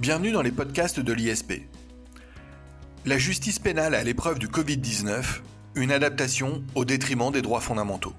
[0.00, 1.60] Bienvenue dans les podcasts de l'ISP.
[3.04, 5.42] La justice pénale à l'épreuve du Covid-19,
[5.74, 8.14] une adaptation au détriment des droits fondamentaux.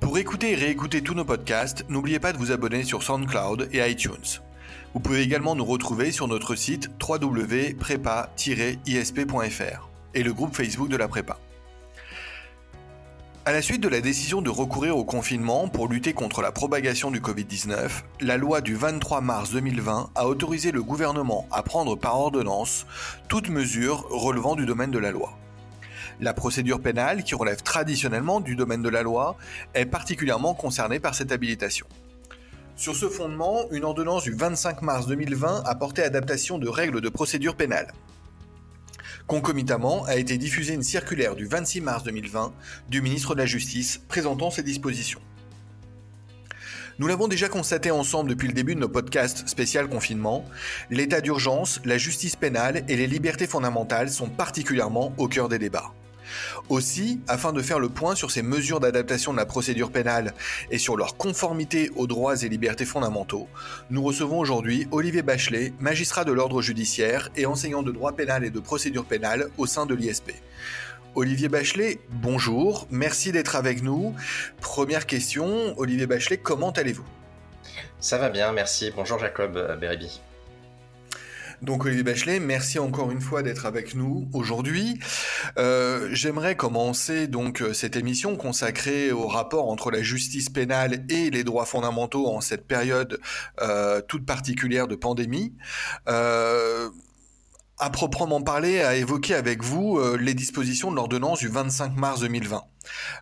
[0.00, 3.88] Pour écouter et réécouter tous nos podcasts, n'oubliez pas de vous abonner sur SoundCloud et
[3.88, 4.40] iTunes.
[4.94, 11.06] Vous pouvez également nous retrouver sur notre site www.prépa-isp.fr et le groupe Facebook de la
[11.06, 11.38] prépa.
[13.48, 17.10] À la suite de la décision de recourir au confinement pour lutter contre la propagation
[17.10, 22.20] du Covid-19, la loi du 23 mars 2020 a autorisé le gouvernement à prendre par
[22.20, 22.84] ordonnance
[23.26, 25.38] toute mesure relevant du domaine de la loi.
[26.20, 29.38] La procédure pénale, qui relève traditionnellement du domaine de la loi,
[29.72, 31.86] est particulièrement concernée par cette habilitation.
[32.76, 37.08] Sur ce fondement, une ordonnance du 25 mars 2020 a porté adaptation de règles de
[37.08, 37.94] procédure pénale.
[39.28, 42.54] Concomitamment a été diffusée une circulaire du 26 mars 2020
[42.88, 45.20] du ministre de la Justice présentant ces dispositions.
[46.98, 50.46] Nous l'avons déjà constaté ensemble depuis le début de nos podcasts spécial confinement,
[50.88, 55.92] l'état d'urgence, la justice pénale et les libertés fondamentales sont particulièrement au cœur des débats.
[56.68, 60.34] Aussi, afin de faire le point sur ces mesures d'adaptation de la procédure pénale
[60.70, 63.48] et sur leur conformité aux droits et libertés fondamentaux,
[63.90, 68.50] nous recevons aujourd'hui Olivier Bachelet, magistrat de l'ordre judiciaire et enseignant de droit pénal et
[68.50, 70.32] de procédure pénale au sein de l'ISP.
[71.14, 74.14] Olivier Bachelet, bonjour, merci d'être avec nous.
[74.60, 77.06] Première question, Olivier Bachelet, comment allez-vous?
[77.98, 78.92] Ça va bien, merci.
[78.94, 80.20] Bonjour Jacob Beribi.
[81.62, 85.00] Donc Olivier Bachelet, merci encore une fois d'être avec nous aujourd'hui.
[85.58, 91.30] Euh, j'aimerais commencer donc euh, cette émission consacrée au rapport entre la justice pénale et
[91.30, 93.18] les droits fondamentaux en cette période
[93.60, 95.54] euh, toute particulière de pandémie.
[97.78, 102.64] À proprement parler, à évoquer avec vous les dispositions de l'ordonnance du 25 mars 2020.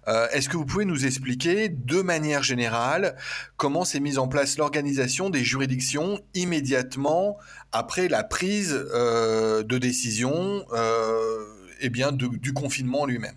[0.09, 3.17] Euh, est-ce que vous pouvez nous expliquer de manière générale
[3.57, 7.39] comment s'est mise en place l'organisation des juridictions immédiatement
[7.73, 11.45] après la prise euh, de décision euh,
[11.81, 13.37] eh bien, du confinement lui-même?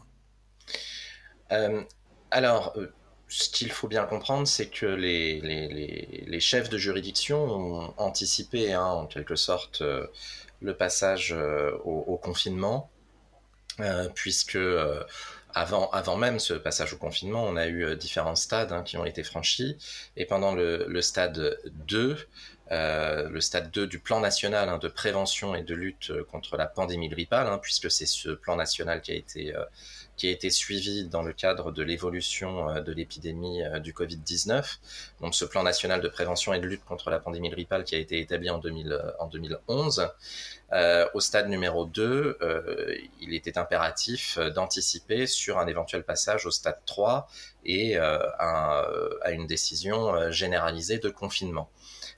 [2.31, 2.77] Alors,
[3.29, 9.05] ce qu'il faut bien comprendre, c'est que les, chefs de juridiction ont anticipé hein, en
[9.05, 9.81] quelque sorte
[10.61, 11.35] le passage
[11.85, 12.89] au, confinement,
[14.15, 14.57] puisque
[15.53, 19.05] avant, même ce passage au confinement, on a eu euh, différents stades hein, qui ont
[19.05, 19.77] été franchis.
[20.15, 21.57] Et pendant le, stade
[21.87, 22.17] 2,
[22.71, 26.55] euh, le stade 2 du plan national hein, de prévention et de lutte euh, contre
[26.55, 29.63] la pandémie grippale, hein, puisque c'est ce plan national qui a été euh,
[30.19, 34.77] qui a été suivi dans le cadre de l'évolution euh, de l'épidémie euh, du Covid-19.
[35.21, 37.97] Donc ce plan national de prévention et de lutte contre la pandémie grippale qui a
[37.97, 40.09] été établi en, 2000, en 2011.
[40.73, 46.51] Euh, au stade numéro 2, euh, il était impératif d'anticiper sur un éventuel passage au
[46.51, 47.27] stade 3
[47.65, 48.85] et à,
[49.31, 51.69] une décision généralisée de confinement.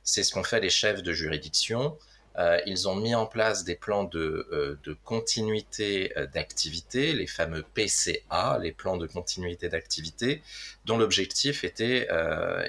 [0.04, 1.98] C'est ce qu'ont fait les chefs de juridiction
[2.38, 7.64] euh, ils ont mis en place des plans de, euh, continuité euh, d'activité, les fameux
[7.74, 10.42] PCA, les plans de continuité d'activité,
[10.86, 12.08] dont l'objectif était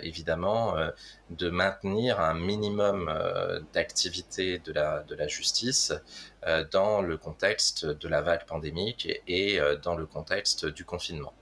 [0.02, 0.76] évidemment
[1.30, 3.10] de maintenir un minimum
[3.72, 5.92] d'activité de la, justice
[6.70, 11.32] dans le contexte de la vague pandémique et, dans le contexte du confinement.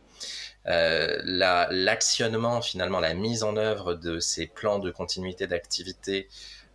[0.65, 6.29] L'actionnement, finalement, la mise en œuvre de ces plans de continuité d'activité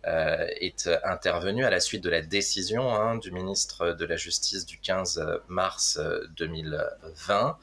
[0.06, 4.78] est intervenu à la suite de la décision hein, du ministre de la Justice du
[4.78, 5.98] 15 mars
[6.36, 7.58] 2020.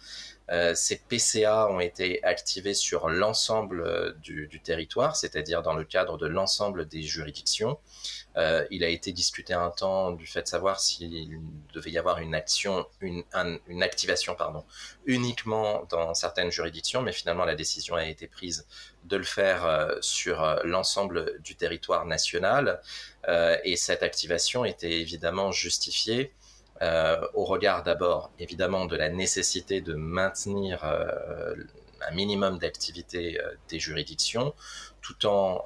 [0.52, 6.18] Euh, ces PCA ont été activés sur l'ensemble du, du, territoire, c'est-à-dire dans le cadre
[6.18, 7.80] de l'ensemble des juridictions.
[8.36, 11.40] Euh, il a été discuté un temps du fait de savoir s'il
[11.74, 13.24] devait y avoir une action, une,
[13.82, 14.36] activation
[15.06, 18.66] uniquement dans certaines juridictions, mais finalement la décision a été prise
[19.06, 22.82] de le faire euh, sur euh, l'ensemble du territoire national.
[23.28, 26.43] Euh, et cette activation était évidemment justifiée euh,
[27.34, 34.54] au regard d'abord évidemment de la nécessité de maintenir un minimum d'activité des juridictions,
[35.02, 35.64] tout en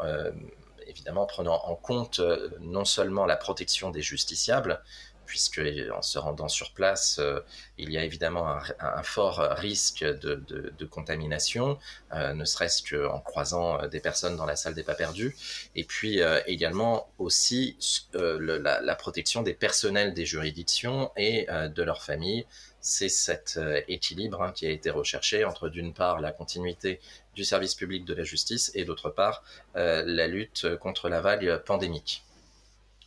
[0.87, 4.81] évidemment prenant en compte euh, non seulement la protection des justiciables,
[5.27, 5.61] puisque
[5.93, 7.41] en se rendant sur place, euh,
[7.77, 11.77] il y a évidemment un, fort risque de, contamination,
[12.13, 15.35] euh, ne serait-ce qu'en croisant des personnes dans la salle des pas perdus,
[15.75, 17.77] et puis également aussi
[18.13, 22.45] la, protection des personnels des juridictions et de leurs familles.
[22.79, 26.99] C'est cet équilibre hein, qui a été recherché entre d'une part la continuité
[27.37, 29.43] du service public de la justice et d'autre part
[29.75, 32.23] euh, la lutte contre la vague pandémique.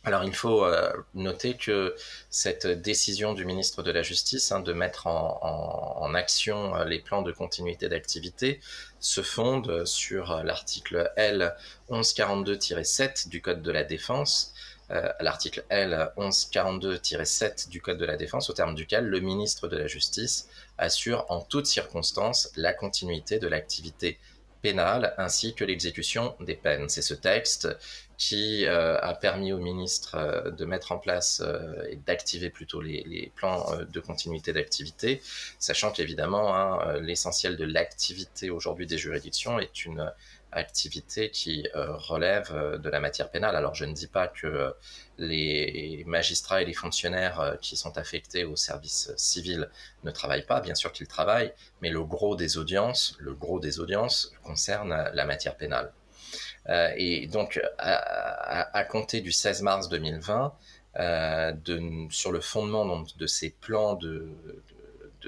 [0.03, 1.95] Alors il faut euh, noter que
[2.31, 7.21] cette décision du ministre de la Justice hein, de mettre en, action euh, les plans
[7.21, 8.59] de continuité d'activité
[8.99, 11.55] se fonde sur l'article L
[11.89, 14.53] 1142-7 du Code de la défense
[15.21, 19.87] l'article L 1142-7 du Code de la Défense, au terme duquel le ministre de la
[19.87, 24.19] Justice assure en toutes circonstances la continuité de l'activité
[24.61, 26.89] pénale ainsi que l'exécution des peines.
[26.89, 27.67] C'est ce texte
[28.21, 32.79] qui euh, a permis au ministre euh, de mettre en place euh, et d'activer plutôt
[32.79, 35.23] les, plans de continuité d'activité,
[35.57, 40.11] sachant qu'évidemment, hein, l'essentiel de l'activité aujourd'hui des juridictions est une
[40.51, 43.55] activité qui relève de la matière pénale.
[43.55, 44.73] Alors je ne dis pas que
[45.17, 49.69] les magistrats et les fonctionnaires qui sont affectés au service civil
[50.03, 53.79] ne travaillent pas, bien sûr qu'ils travaillent, mais le gros des audiences, le gros des
[53.79, 55.93] audiences concerne la matière pénale.
[56.69, 60.53] Euh, et donc, à, compter du 16 mars 2020,
[60.99, 61.53] euh,
[62.09, 64.29] sur le fondement de ces plans de,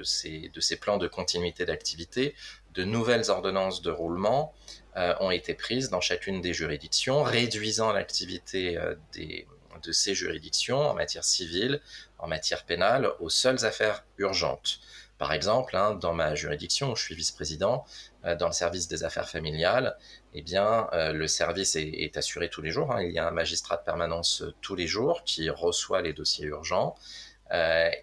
[0.03, 2.35] ces, plans de continuité d'activité,
[2.73, 4.53] de nouvelles ordonnances de roulement
[4.97, 8.77] euh, ont été prises dans chacune des juridictions, réduisant l'activité
[9.15, 11.81] de ces juridictions en matière civile,
[12.19, 14.79] en matière pénale, aux seules affaires urgentes.
[15.19, 17.85] Par exemple, hein, dans ma juridiction où je suis vice-président,
[18.23, 19.95] dans le service des affaires familiales,
[20.33, 22.91] eh bien, euh, le service est, assuré tous les jours.
[22.91, 23.03] Hein.
[23.03, 26.45] Il y a un magistrat de permanence euh, tous les jours qui reçoit les dossiers
[26.45, 26.95] urgents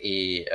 [0.01, 0.47] et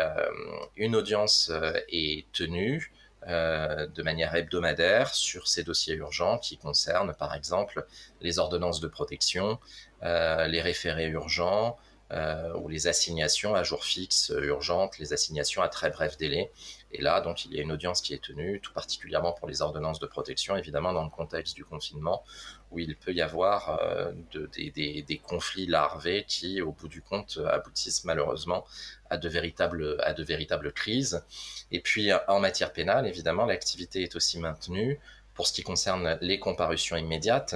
[0.77, 1.51] une audience
[1.89, 2.94] est tenue
[3.27, 7.86] de manière hebdomadaire sur ces dossiers urgents qui concernent par exemple
[8.22, 9.60] les ordonnances de protection,
[10.01, 11.77] les référés urgents,
[12.13, 16.51] euh, ou les assignations à jour fixe euh, urgentes, les assignations à très bref délai.
[16.97, 19.62] Et là, donc, il y a une audience qui est tenue, tout particulièrement pour les
[19.62, 22.24] ordonnances de protection, évidemment dans le contexte du confinement,
[22.71, 28.06] où il peut y avoir euh, des, conflits larvés qui, au bout du compte, aboutissent
[28.06, 28.65] malheureusement
[29.09, 31.24] à de véritables, à de véritables crises.
[31.71, 35.00] Et puis, en matière pénale, évidemment, l'activité est aussi maintenue.
[35.33, 37.56] Pour ce qui concerne les comparutions immédiates,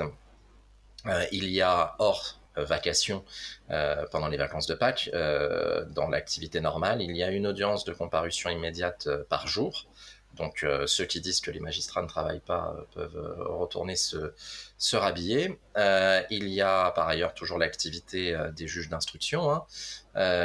[1.31, 3.23] il y a hors euh, vacation
[3.71, 7.85] euh, pendant les vacances de Pâques, euh, dans l'activité normale, il y a une audience
[7.85, 9.85] de comparution immédiate par jour.
[10.39, 14.33] Donc ceux qui disent que les magistrats ne travaillent pas peuvent retourner se,
[14.77, 15.59] se rhabiller.
[15.75, 19.65] il y a par ailleurs toujours l'activité des juges d'instruction, hein.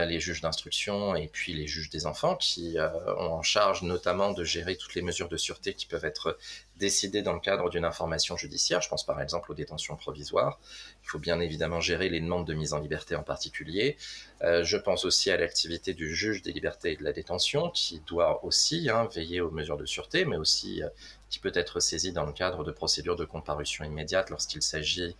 [0.06, 2.76] les juges d'instruction et puis les juges des enfants qui
[3.18, 6.36] ont en charge notamment de gérer toutes les mesures de sûreté qui peuvent être
[6.76, 8.80] décidées dans le cadre d'une information judiciaire.
[8.80, 10.58] Je pense par exemple aux détentions provisoires.
[11.04, 13.96] Il faut bien évidemment gérer les demandes de mise en liberté en particulier.
[14.44, 18.00] Euh, je pense aussi à l'activité du juge des libertés et de la détention, qui
[18.06, 20.88] doit aussi hein, veiller aux mesures de sûreté, mais aussi euh,
[21.30, 25.16] qui peut être saisi dans le cadre de procédures de comparution immédiate lorsqu'il s'agit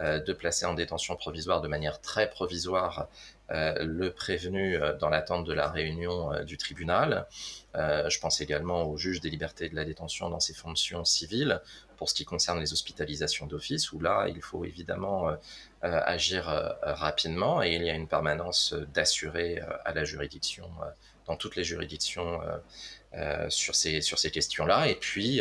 [0.00, 3.08] euh, de placer en détention provisoire de manière très provisoire
[3.50, 7.26] le prévenu dans l'attente de la réunion du tribunal.
[7.74, 11.62] je pense également au juge des libertés et de la détention dans ses fonctions civiles
[11.96, 15.34] pour ce qui concerne les hospitalisations d'office, où là, il faut évidemment
[15.82, 20.70] agir euh, rapidement et il y a une permanence d'assurer à la juridiction,
[21.26, 22.40] dans toutes les juridictions,
[23.48, 24.88] sur ces, sur ces questions-là.
[24.88, 25.40] Et puis,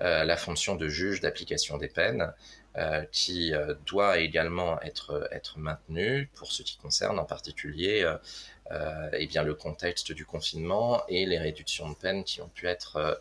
[0.00, 2.32] la fonction de juge d'application des peines,
[3.10, 3.52] qui
[3.86, 8.10] doit également être, être maintenue pour ce qui concerne en particulier
[9.12, 13.18] eh bien, le contexte du confinement et les réductions de peines qui ont pu être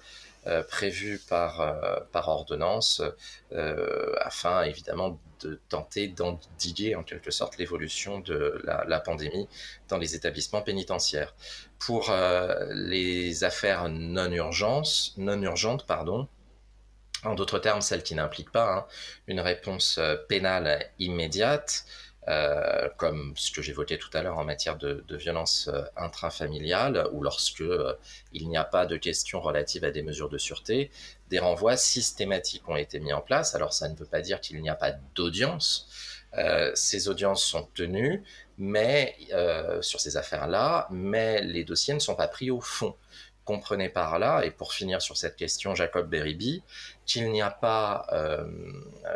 [0.47, 3.03] euh, prévu par, euh, par ordonnance,
[3.51, 9.47] euh, afin évidemment de tenter d'endiguer en quelque sorte l'évolution de la, pandémie
[9.87, 11.35] dans les établissements pénitentiaires.
[11.77, 12.11] Pour
[12.71, 16.27] les affaires non urgentes, non urgentes, pardon,
[17.23, 18.85] en d'autres termes, celles qui n'impliquent pas hein,
[19.27, 21.85] une réponse pénale immédiate,
[22.27, 27.23] euh, comme ce que j'évoquais tout à l'heure en matière de, violence euh, intrafamiliale, ou
[27.23, 27.93] lorsque euh,
[28.31, 30.91] il n'y a pas de questions relatives à des mesures de sûreté,
[31.29, 33.55] des renvois systématiques ont été mis en place.
[33.55, 35.89] Alors ça ne veut pas dire qu'il n'y a pas d'audience.
[36.75, 38.23] ces audiences sont tenues,
[38.57, 39.15] mais
[39.81, 42.95] sur ces affaires-là, mais les dossiers ne sont pas pris au fond
[43.45, 46.63] comprenez par là, et pour finir sur cette question, Jacob Beribi,
[47.05, 48.45] qu'il n'y a pas euh,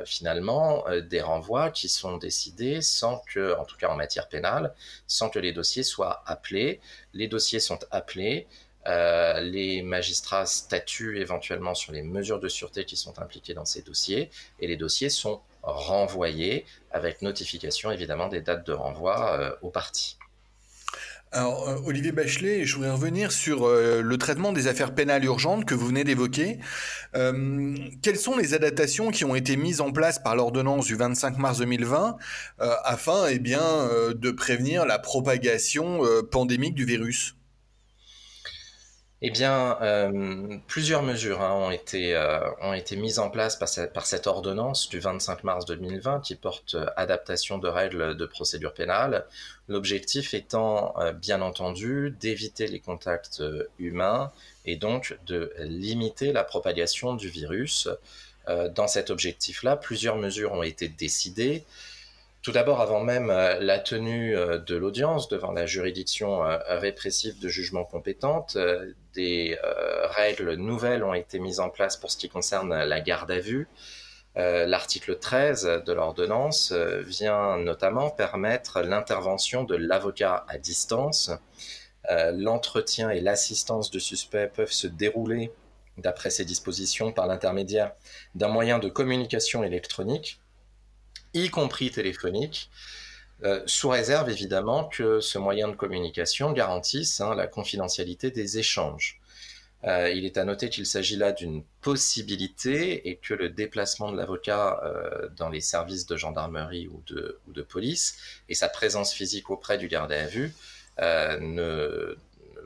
[0.06, 4.74] finalement euh, des renvois qui sont décidés sans que, en tout cas en matière pénale,
[5.08, 6.80] sans que les dossiers soient appelés.
[7.14, 8.48] Les dossiers sont appelés,
[8.88, 13.84] euh, les magistrats statuent éventuellement sur les mesures de sûreté qui sont impliquées dans ces
[13.84, 20.18] dossiers, et les dossiers sont renvoyés avec notification évidemment des dates de renvoi aux parties.
[21.36, 25.66] Alors, euh, Olivier Bachelet, je voudrais revenir sur euh, le traitement des affaires pénales urgentes
[25.66, 26.60] que vous venez d'évoquer.
[27.14, 31.38] Euh, quelles sont les adaptations qui ont été mises en place par l'ordonnance du 25
[31.38, 32.16] mars 2020
[32.86, 33.62] afin eh bien,
[34.16, 37.36] de prévenir la propagation pandémique du virus?
[39.22, 43.70] Eh bien, euh, plusieurs mesures hein, ont, été, euh, ont été mises en place par,
[44.06, 49.26] cette ordonnance du 25 mars 2020 qui porte euh, adaptation de règles de procédure pénale.
[49.70, 53.42] L'objectif étant, bien entendu, d'éviter les contacts
[53.80, 54.32] humains
[54.66, 57.90] et donc de limiter la propagation du virus.
[58.48, 61.64] dans cet objectif-là, plusieurs mesures ont été décidées.
[62.46, 67.40] Tout d'abord, avant même euh, la tenue euh, de l'audience devant la juridiction euh, répressive
[67.40, 68.56] de jugement compétente,
[69.16, 69.58] des
[70.12, 73.68] règles nouvelles ont été mises en place pour ce qui concerne la garde à vue.
[74.36, 81.32] L'article 13 de l'ordonnance vient notamment permettre l'intervention de l'avocat à distance.
[82.10, 85.54] L'entretien et l'assistance du suspect peuvent se dérouler,
[85.98, 87.94] d'après ces dispositions, par l'intermédiaire
[88.36, 90.42] d'un moyen de communication électronique
[91.36, 92.72] y compris téléphonique,
[93.44, 99.20] euh, sous réserve évidemment que ce moyen de communication garantisse hein, la confidentialité des échanges.
[99.84, 104.18] Euh, il est à noter qu'il s'agit là d'une possibilité et que le déplacement de
[104.18, 108.18] l'avocat euh, dans les services de gendarmerie ou de, police
[108.50, 110.54] et sa présence physique auprès du gardé à vue
[110.98, 112.16] ne,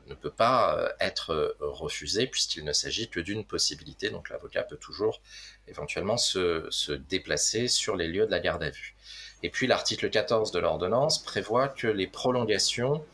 [0.10, 4.10] ne peut pas être refusé puisqu'il ne s'agit que d'une possibilité.
[4.10, 5.22] Donc l'avocat peut toujours
[5.68, 8.96] éventuellement se, déplacer sur les lieux de la garde à vue.
[9.44, 13.06] Et puis l'article 14 de l'ordonnance prévoit que les prolongations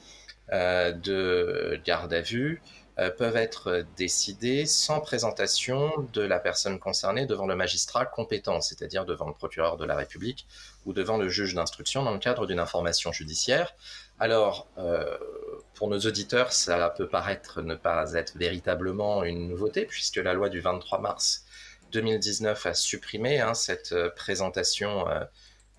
[0.52, 2.62] euh, de garde à vue
[2.98, 9.06] euh, peuvent être décidées sans présentation de la personne concernée devant le magistrat compétent, c'est-à-dire
[9.06, 10.48] devant le procureur de la République
[10.86, 13.76] ou devant le juge d'instruction dans le cadre d'une information judiciaire.
[14.20, 15.18] Alors, euh,
[15.74, 20.48] pour nos auditeurs, ça peut paraître ne pas être véritablement une nouveauté, puisque la loi
[20.48, 21.46] du 23 mars
[21.92, 25.06] 2019 a supprimé hein, cette euh, présentation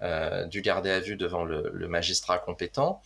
[0.03, 3.01] euh, du gardé à vue devant le, magistrat compétent.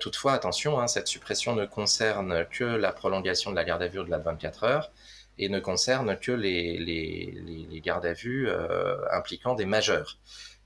[0.00, 3.98] toutefois, attention, hein, cette suppression ne concerne que la prolongation de la garde à vue
[3.98, 4.92] au-delà de 24 heures
[5.36, 8.50] et ne concerne que les, les, gardes à vue
[9.12, 10.16] impliquant des majeurs.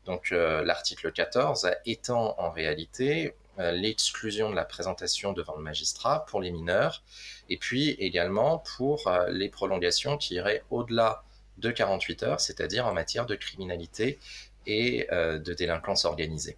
[0.07, 6.51] Donc l'article 14 étend en réalité l'exclusion de la présentation devant le magistrat pour les
[6.51, 7.03] mineurs,
[7.51, 11.23] et puis également pour les prolongations qui iraient au-delà
[11.59, 14.19] de 48 heures, c'est-à-dire en matière de criminalité
[14.67, 16.57] et euh, de délinquance organisée.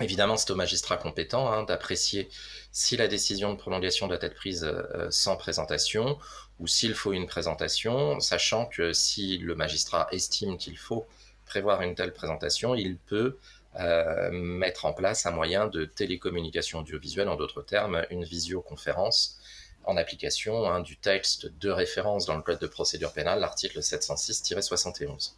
[0.00, 2.28] Évidemment, c'est au magistrat compétent hein, d'apprécier
[2.70, 6.18] si la décision de prolongation doit être prise euh, sans présentation
[6.60, 11.06] ou s'il faut une présentation, sachant que si le magistrat estime qu'il faut
[11.46, 13.40] prévoir une telle présentation, il peut euh,
[14.32, 19.38] mettre en place un moyen de télécommunication audiovisuelle, en d'autres termes, une visioconférence
[19.84, 25.32] en application hein, du texte de référence dans le Code de procédure pénale, l'article 706-71.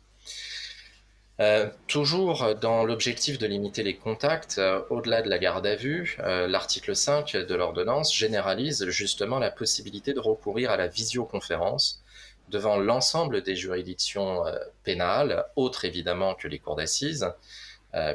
[1.40, 6.18] Euh, toujours dans l'objectif de limiter les contacts, euh, au-delà de la garde à vue,
[6.20, 12.02] euh, l'article 5 de l'ordonnance généralise justement la possibilité de recourir à la visioconférence
[12.50, 14.42] devant l'ensemble des juridictions
[14.82, 17.32] pénales, autres évidemment que les cours d'assises,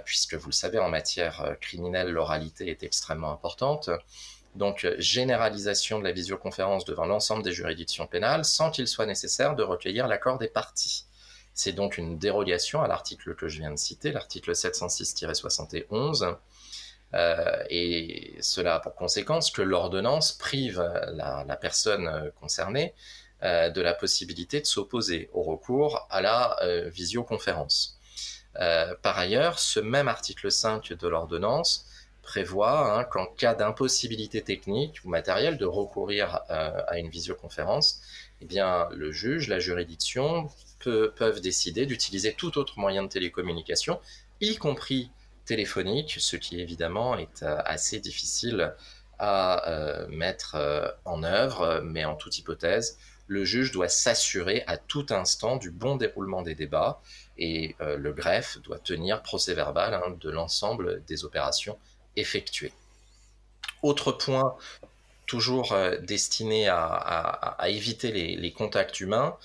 [0.05, 3.89] puisque vous le savez, en matière criminelle, l'oralité est extrêmement importante.
[4.55, 9.55] Donc, euh, généralisation de la visioconférence devant l'ensemble des juridictions pénales sans qu'il soit nécessaire
[9.55, 11.05] de recueillir l'accord des parties.
[11.53, 16.38] C'est donc une dérogation à l'article que je viens de citer, l'article 706-71,
[17.13, 20.82] euh, et cela a pour conséquence que l'ordonnance prive
[21.13, 22.94] la, personne concernée
[23.44, 27.95] euh, de la possibilité de s'opposer au recours à la visioconférence.
[29.02, 31.86] Par ailleurs, ce même article 5 de l'ordonnance
[32.26, 38.02] prévoit hein, qu'en cas d'impossibilité technique ou matérielle de recourir euh, à une visioconférence,
[38.42, 44.00] eh bien, le juge, la juridiction peuvent décider d'utiliser tout autre moyen de télécommunication,
[44.42, 45.10] y compris
[45.46, 48.74] téléphonique, ce qui évidemment est euh, assez difficile
[49.18, 52.98] à euh, mettre en œuvre, mais en toute hypothèse,
[53.28, 57.02] le juge doit s'assurer à tout instant du bon déroulement des débats
[57.38, 61.77] et le greffe doit tenir procès verbal hein, de l'ensemble des opérations
[62.15, 62.72] effectué.
[63.84, 64.56] Autre point,
[65.25, 69.38] toujours euh, destiné à, éviter les, contacts humains,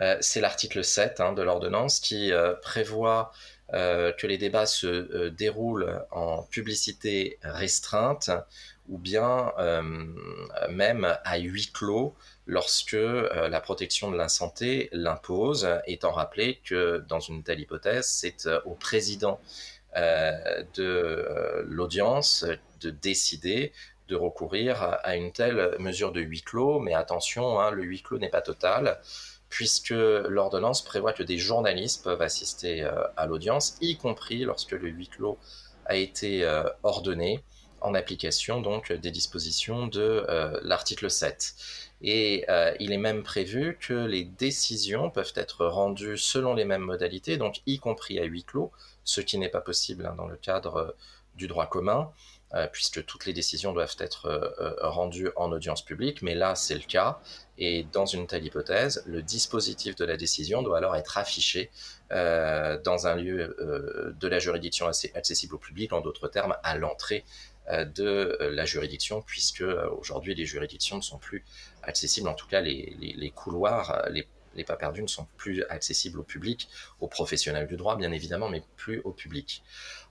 [0.00, 3.32] euh, c'est l'article 7 hein, de l'ordonnance qui euh, prévoit
[3.70, 8.30] que les débats se déroulent en publicité restreinte
[8.88, 9.52] ou bien
[10.70, 12.16] même à huis clos
[12.48, 18.48] lorsque la protection de la santé l'impose, étant rappelé que dans une telle hypothèse, c'est
[18.64, 19.38] au président
[19.96, 22.44] euh, de euh, l'audience
[22.82, 23.72] de décider
[24.08, 26.78] de recourir à une telle mesure de huis clos.
[26.78, 29.00] Mais attention, hein, le huis clos n'est pas total,
[29.48, 34.88] puisque l'ordonnance prévoit que des journalistes peuvent assister euh, à l'audience, y compris lorsque le
[34.88, 35.38] huis clos
[35.86, 36.46] a été
[36.82, 37.42] ordonné
[37.80, 40.26] en application donc des dispositions de
[40.62, 41.54] l'article 7.
[42.00, 42.46] Et
[42.78, 47.60] il est même prévu que les décisions peuvent être rendues selon les mêmes modalités, donc
[47.66, 48.70] y compris à huis clos,
[49.04, 50.94] ce qui n'est pas possible hein, dans le cadre
[51.34, 52.12] du droit commun.
[52.54, 56.54] Euh, puisque toutes les décisions doivent être euh, euh, rendues en audience publique, mais là
[56.54, 57.20] c'est le cas,
[57.58, 61.70] et dans une telle hypothèse, le dispositif de la décision doit alors être affiché
[62.10, 67.24] dans un lieu de la juridiction accessible au public, en d'autres termes, à l'entrée
[67.70, 69.64] de la juridiction, puisque
[69.98, 71.44] aujourd'hui les juridictions ne sont plus
[71.88, 74.26] accessibles, en tout cas les, les couloirs, les
[74.58, 76.68] les pas perdus ne sont plus accessibles au public,
[77.00, 79.62] aux professionnels du droit bien évidemment, mais plus au public.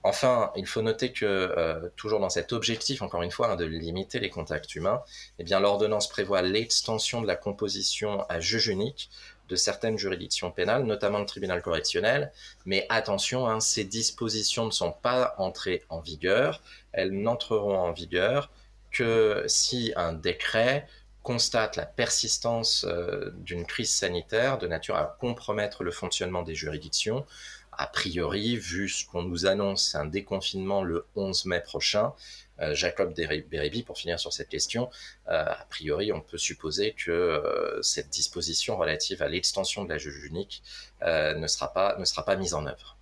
[0.02, 3.64] Enfin, il faut noter que euh, toujours dans cet objectif, encore une fois, hein, de
[3.64, 5.02] limiter les contacts humains,
[5.38, 9.10] eh bien l'ordonnance prévoit l'extension de la composition à juge unique
[9.48, 12.32] de certaines juridictions pénales, notamment le tribunal correctionnel.
[12.66, 16.62] Mais attention, hein, ces dispositions ne sont pas entrées en vigueur.
[16.92, 18.50] Elles n'entreront en vigueur
[18.90, 20.86] que si un décret
[21.22, 27.26] constate la persistance euh, d'une crise sanitaire de nature à compromettre le fonctionnement des juridictions.
[27.72, 32.12] A priori, vu ce qu'on nous annonce, un déconfinement le 11 mai prochain,
[32.60, 34.90] euh, Jacob Beribi, pour finir sur cette question,
[35.28, 40.24] euh, a priori, on peut supposer que cette disposition relative à l'extension de la juge
[40.24, 40.62] unique
[41.02, 42.97] ne, sera pas, ne sera pas mise en œuvre.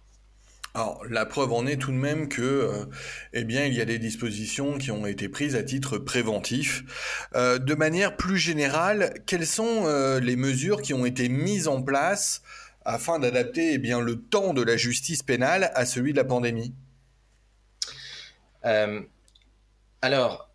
[1.09, 2.85] La preuve en est tout de même que, euh,
[3.33, 6.85] eh bien, il y a des dispositions qui ont été prises à titre préventif.
[7.35, 11.83] Euh, de manière plus générale, quelles sont euh, les mesures qui ont été mises en
[11.83, 12.42] place
[12.85, 16.75] afin d'adapter, eh le temps de la justice pénale à celui de la pandémie?
[20.02, 20.50] Alors,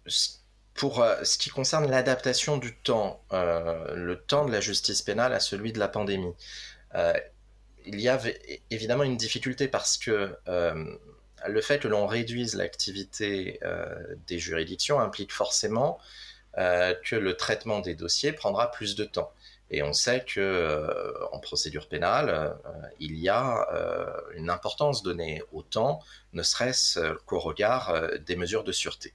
[0.76, 5.74] pour ce qui concerne l'adaptation du temps, le temps de la justice pénale à celui
[5.74, 6.34] de la pandémie
[7.86, 8.20] il y a
[8.70, 10.98] évidemment une difficulté parce que euh,
[11.48, 16.00] le fait que l'on réduise l'activité euh, des juridictions implique forcément
[16.58, 19.32] euh, que le traitement des dossiers prendra plus de temps.
[19.74, 22.58] Et on sait que en procédure pénale,
[23.00, 23.66] il y a
[24.34, 26.02] une importance donnée au temps,
[26.34, 29.14] ne serait-ce qu'au regard des mesures de sûreté.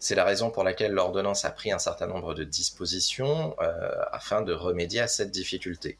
[0.00, 3.54] C'est la raison pour laquelle l'ordonnance a pris un certain nombre de dispositions
[4.10, 5.96] afin de remédier à cette difficulté.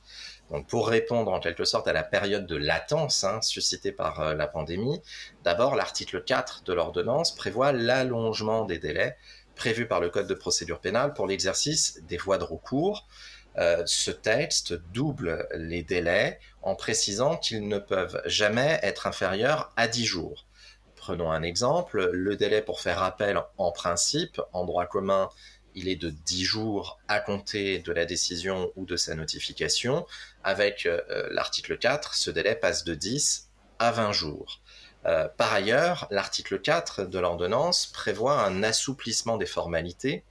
[0.68, 4.46] Pour répondre en quelque sorte à la période de latence hein, suscitée par euh, la
[4.46, 5.00] pandémie,
[5.42, 9.16] d'abord l'article 4 de l'ordonnance prévoit l'allongement des délais
[9.56, 13.06] prévus par le Code de procédure pénale pour l'exercice des voies de recours.
[13.56, 19.86] Euh, ce texte double les délais en précisant qu'ils ne peuvent jamais être inférieurs à
[19.86, 20.46] 10 jours.
[20.96, 25.28] Prenons un exemple, le délai pour faire appel en principe, en droit commun,
[25.74, 30.06] il est de 10 jours à compter de la décision ou de sa notification.
[30.44, 34.60] Avec euh, l'article 4, ce délai passe de 10 à 20 jours.
[35.06, 40.22] Euh, par ailleurs, l'article 4 de l'ordonnance prévoit un assouplissement des formalités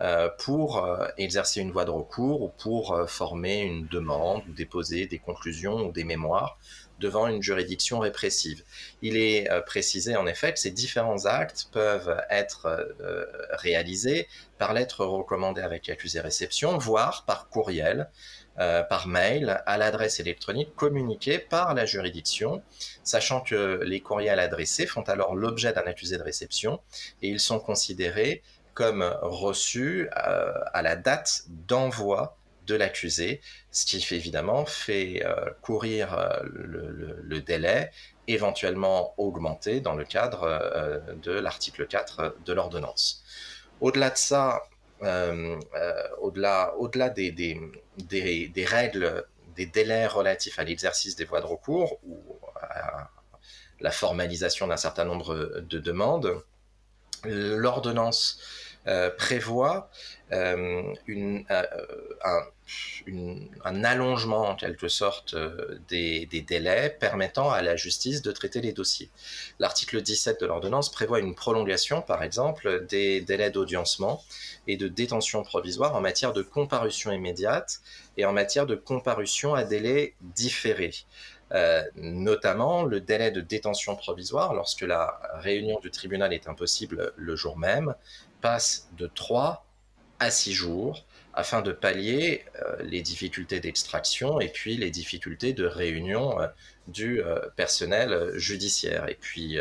[0.00, 0.84] euh, pour
[1.18, 5.92] exercer une voie de recours ou pour former une demande ou déposer des conclusions ou
[5.92, 6.58] des mémoires
[6.98, 8.64] devant une juridiction répressive.
[9.02, 14.72] Il est euh, précisé en effet que ces différents actes peuvent être euh, réalisés par
[14.72, 18.10] lettre recommandée avec accusé réception, voire par courriel,
[18.58, 22.62] euh, par mail à l'adresse électronique communiquée par la juridiction,
[23.02, 26.80] sachant que les courriels adressés font alors l'objet d'un accusé de réception
[27.22, 28.42] et ils sont considérés
[28.74, 32.36] comme reçus à la date d'envoi
[32.66, 33.40] de l'accusé,
[33.70, 37.90] ce qui fait évidemment fait euh, courir euh, le, délai,
[38.26, 43.22] éventuellement augmenter dans le cadre euh, de l'article 4 de l'ordonnance.
[43.80, 44.62] Au-delà de ça,
[45.00, 49.24] au-delà, au-delà des, des, règles,
[49.56, 52.18] des délais relatifs à l'exercice des voies de recours ou
[52.60, 53.10] à
[53.80, 56.42] la formalisation d'un certain nombre de demandes,
[57.24, 58.38] l'ordonnance
[59.18, 59.90] prévoit
[60.30, 61.64] une, un,
[63.64, 68.72] un allongement en quelque sorte euh, des, délais permettant à la justice de traiter les
[68.72, 69.10] dossiers.
[69.58, 74.22] L'article 17 de l'ordonnance prévoit une prolongation, par exemple, des délais d'audiencement
[74.66, 77.80] et de détention provisoire en matière de comparution immédiate
[78.16, 80.92] et en matière de comparution à délai différé.
[81.52, 87.36] Euh, notamment le délai de détention provisoire lorsque la réunion du tribunal est impossible le
[87.36, 87.94] jour même
[88.40, 89.63] passe de 3
[90.24, 95.66] à 6 jours afin de pallier euh, les difficultés d'extraction et puis les difficultés de
[95.66, 96.46] réunion euh,
[96.88, 99.08] du euh, personnel judiciaire.
[99.08, 99.58] Et puis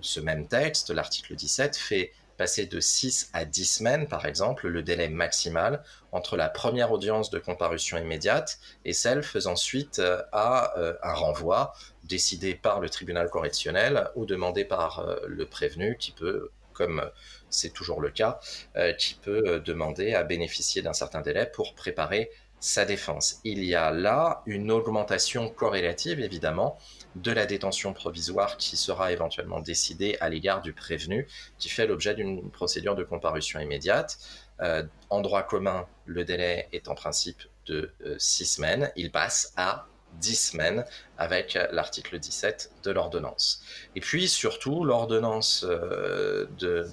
[0.00, 4.82] ce même texte, l'article 17, fait passer de 6 à 10 semaines, par exemple, le
[4.82, 10.00] délai maximal entre la première audience de comparution immédiate et celle faisant suite
[10.32, 16.50] à un renvoi décidé par le tribunal correctionnel ou demandé par le prévenu qui peut
[16.72, 17.02] comme
[17.52, 18.40] c'est toujours le cas,
[18.98, 22.30] qui peut demander à bénéficier d'un certain délai pour préparer
[22.62, 23.40] sa défense.
[23.42, 26.78] Il y a là une augmentation corrélative, évidemment,
[27.16, 31.26] de la détention provisoire qui sera éventuellement décidée à l'égard du prévenu,
[31.58, 34.16] qui fait l'objet d'une procédure de comparution immédiate.
[34.60, 38.92] Euh, en droit commun, le délai est en principe de 6 euh, semaines.
[38.94, 39.86] Il passe à
[40.20, 40.84] 10 semaines
[41.18, 43.62] avec l'article 17 de l'ordonnance.
[43.96, 46.88] Et puis surtout, l'ordonnance euh, de,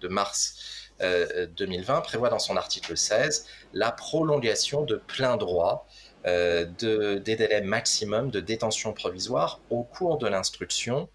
[0.00, 0.58] de, mars
[1.00, 5.86] 2020 euh, prévoit dans son article 16 la prolongation de plein droit
[6.26, 11.08] euh, de, des délais maximum de détention provisoire au cours de l'instruction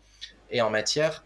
[0.51, 1.25] et en matière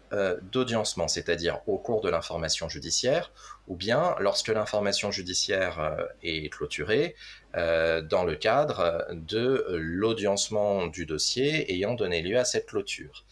[0.50, 3.32] d'audiencement, c'est-à-dire au cours de l'information judiciaire,
[3.68, 7.14] ou bien lorsque l'information judiciaire est clôturée,
[7.54, 13.24] dans le cadre de l'audiencement du dossier ayant donné lieu à cette clôture.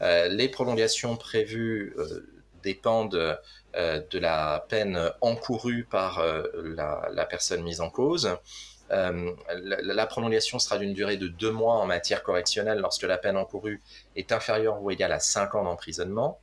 [0.00, 1.94] les prolongations prévues
[2.62, 3.38] dépendent
[3.76, 8.30] euh, de la peine encourue par euh, la, personne mise en cause.
[8.90, 13.36] Euh, la, prolongation sera d'une durée de deux mois en matière correctionnelle lorsque la peine
[13.36, 13.82] encourue
[14.14, 16.40] est inférieure ou égale à cinq ans d'emprisonnement.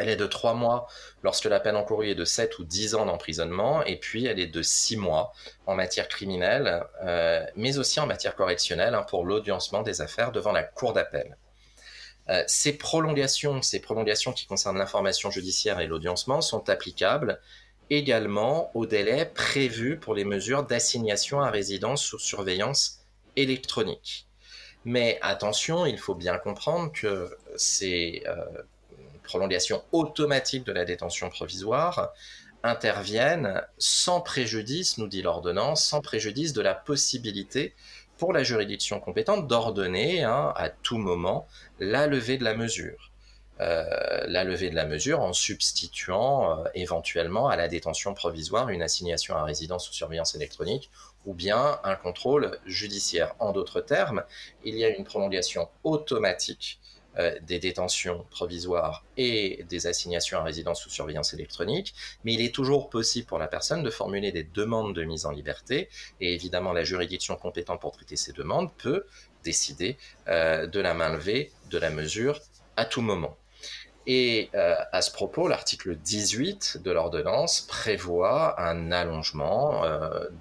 [0.00, 0.86] Elle est de trois mois
[1.22, 4.46] lorsque la peine encourue est de sept ou dix ans d'emprisonnement, et puis elle est
[4.46, 5.32] de six mois
[5.66, 6.84] en matière criminelle,
[7.56, 11.36] mais aussi en matière correctionnelle hein, pour l'audiencement des affaires devant la cour d'appel.
[12.30, 17.40] Euh, ces prolongations, ces prolongations qui concernent l'information judiciaire et l'audiencement sont applicables
[17.90, 22.98] également aux délais prévus pour les mesures d'assignation à résidence sous surveillance
[23.36, 24.26] électronique.
[24.84, 28.44] Mais attention, il faut bien comprendre que ces euh,
[29.28, 32.12] prolongations automatiques de la détention provisoire
[32.64, 37.74] interviennent sans préjudice, nous dit l'ordonnance, sans préjudice de la possibilité
[38.16, 41.46] pour la juridiction compétente d'ordonner hein, à tout moment
[41.78, 43.12] la levée de la mesure.
[43.60, 48.82] Euh, la levée de la mesure en substituant euh, éventuellement à la détention provisoire une
[48.82, 50.90] assignation à résidence sous surveillance électronique
[51.26, 53.34] ou bien un contrôle judiciaire.
[53.40, 54.22] En d'autres termes,
[54.64, 56.78] il y a une prolongation automatique
[57.42, 62.90] des détentions provisoires et des assignations à résidence sous surveillance électronique, mais il est toujours
[62.90, 65.88] possible pour la personne de formuler des demandes de mise en liberté,
[66.20, 69.04] et évidemment la juridiction compétente pour traiter ces demandes peut
[69.42, 69.96] décider
[70.28, 72.40] euh, de la main levée de la mesure
[72.76, 73.36] à tout moment.
[74.06, 79.82] Et euh, à ce propos, l'article 18 de l'ordonnance prévoit un allongement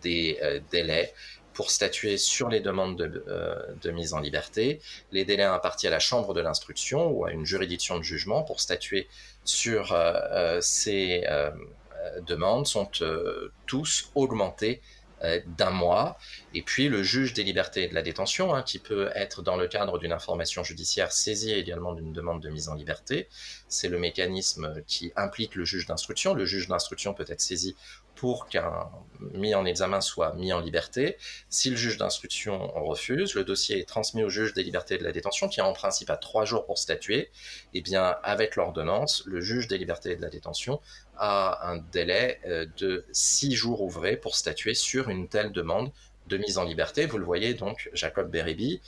[0.02, 0.40] des
[0.72, 1.14] délais
[1.58, 4.80] pour statuer sur les demandes euh, de, mise en liberté.
[5.12, 8.62] Les délais impartis à la chambre de l'instruction ou à une juridiction de jugement pour
[8.62, 9.08] statuer
[9.44, 11.26] sur euh, euh, ces
[12.28, 12.88] demandes sont
[13.66, 14.82] tous augmentés
[15.58, 16.20] d'un mois.
[16.54, 19.58] Et puis le juge des libertés et de la détention, hein, qui peut être dans
[19.58, 23.28] le cadre d'une information judiciaire saisi également d'une demande de mise en liberté.
[23.68, 26.36] C'est le mécanisme qui implique le juge d'instruction.
[26.36, 27.76] Le juge d'instruction peut être saisi
[28.18, 28.90] pour qu'un
[29.34, 31.18] mis en examen soit mis en liberté.
[31.50, 35.12] Si le juge d'instruction refuse, le dossier est transmis au juge des libertés de la
[35.12, 37.20] détention, qui a en principe à trois jours pour statuer.
[37.20, 37.30] Et
[37.76, 40.82] eh bien, avec l'ordonnance, le juge des libertés de la détention
[41.18, 45.92] a un délai euh, de six jours ouvrés pour statuer sur une telle demande
[46.28, 47.06] de mise en liberté.
[47.06, 48.82] Vous le voyez donc, Jacob Beribi,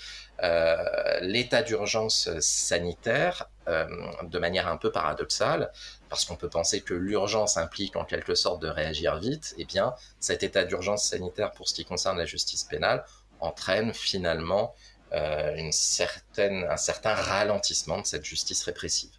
[0.44, 0.76] euh,
[1.22, 3.86] l'état d'urgence sanitaire, euh,
[4.24, 5.72] de manière un peu paradoxale,
[6.10, 9.94] parce qu'on peut penser que l'urgence implique en quelque sorte de réagir vite, eh bien,
[10.20, 13.06] cet état d'urgence sanitaire pour ce qui concerne la justice pénale
[13.40, 14.74] entraîne finalement
[15.14, 19.12] euh, un certain ralentissement de cette justice répressive.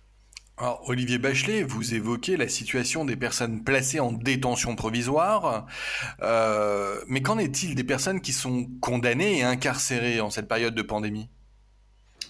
[0.60, 5.66] Alors, Olivier Bachelet, vous évoquez la situation des personnes placées en détention provisoire,
[6.20, 10.82] euh, mais qu'en est-il des personnes qui sont condamnées et incarcérées en cette période de
[10.82, 11.30] pandémie?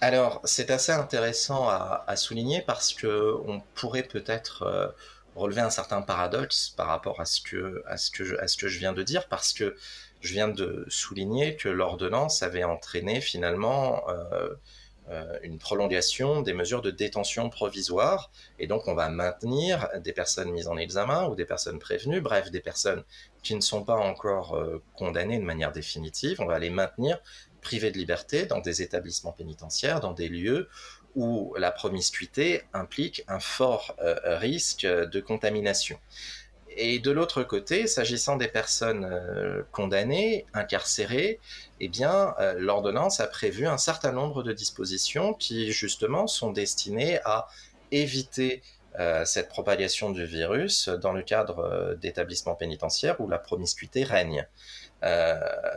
[0.03, 4.87] Alors, c'est assez intéressant à, souligner parce que on pourrait peut-être euh,
[5.35, 9.75] relever un certain paradoxe par rapport à ce que, je, viens de dire, parce que
[10.21, 14.49] je viens de souligner que l'ordonnance avait entraîné finalement euh,
[15.11, 18.31] euh, une prolongation des mesures de détention provisoire.
[18.57, 22.49] Et donc, on va maintenir des personnes mises en examen ou des personnes prévenues, bref,
[22.49, 23.03] des personnes
[23.43, 24.59] qui ne sont pas encore
[24.95, 26.41] condamnées de manière définitive.
[26.41, 27.19] On va les maintenir
[27.61, 30.67] privées de liberté dans des établissements pénitentiaires, dans des lieux
[31.15, 35.99] où la promiscuité implique un fort euh, risque de contamination.
[36.77, 41.39] Et de l'autre côté, s'agissant des personnes euh, condamnées, incarcérées,
[41.81, 47.19] eh bien, euh, l'ordonnance a prévu un certain nombre de dispositions qui, justement, sont destinées
[47.25, 47.47] à
[47.91, 48.61] éviter
[49.23, 54.45] cette propagation du virus dans le cadre d'établissements pénitentiaires où la promiscuité règne.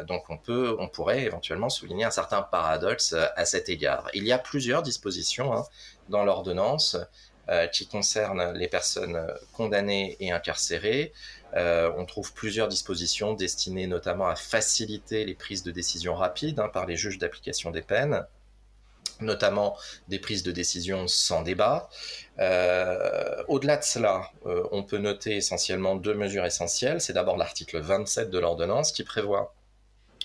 [0.07, 4.11] donc on peut, on pourrait éventuellement souligner un certain paradoxe à cet égard.
[4.15, 5.65] Il y a plusieurs dispositions hein,
[6.09, 6.97] dans l'ordonnance
[7.73, 11.13] qui concernent les personnes condamnées et incarcérées.
[11.57, 16.69] Euh, on trouve plusieurs dispositions destinées notamment à faciliter les prises de décision rapides hein,
[16.69, 18.27] par les juges d'application des peines
[19.21, 19.77] notamment
[20.09, 21.89] des prises de décision sans débat.
[22.39, 27.01] Euh, au-delà de cela, euh, on peut noter essentiellement deux mesures essentielles.
[27.01, 29.55] C'est d'abord l'article 27 de l'ordonnance qui prévoit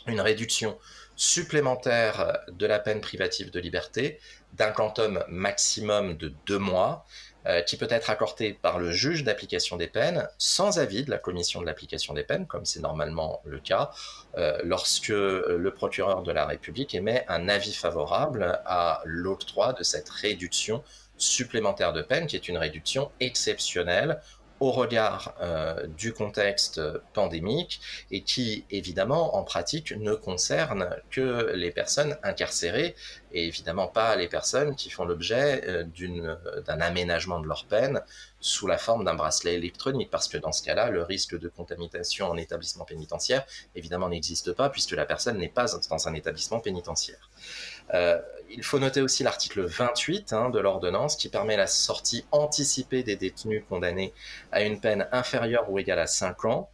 [0.07, 0.77] une réduction
[1.15, 4.19] supplémentaire de la peine privative de liberté
[4.53, 7.05] d'un quantum maximum de deux mois
[7.49, 11.17] euh, qui peut être accordé par le juge d'application des peines sans avis de la
[11.17, 13.89] commission de l'application des peines, comme c'est normalement le cas,
[14.37, 20.09] euh, lorsque le procureur de la République émet un avis favorable à l'octroi de cette
[20.09, 20.83] réduction
[21.17, 24.21] supplémentaire de peine, qui est une réduction exceptionnelle
[24.59, 26.81] au regard euh, du contexte
[27.13, 32.95] pandémique et qui, évidemment, en pratique, ne concerne que les personnes incarcérées
[33.31, 35.83] et évidemment pas les personnes qui font l'objet euh,
[36.65, 38.01] d'un aménagement de leur peine
[38.41, 42.29] sous la forme d'un bracelet électronique, parce que dans ce cas-là, le risque de contamination
[42.29, 43.45] en établissement pénitentiaire,
[43.75, 47.29] évidemment, n'existe pas, puisque la personne n'est pas dans un établissement pénitentiaire.
[47.93, 48.19] Euh,
[48.51, 53.15] il faut noter aussi l'article 28 hein, de l'ordonnance qui permet la sortie anticipée des
[53.15, 54.13] détenus condamnés
[54.51, 56.69] à une peine inférieure ou égale à 5 ans,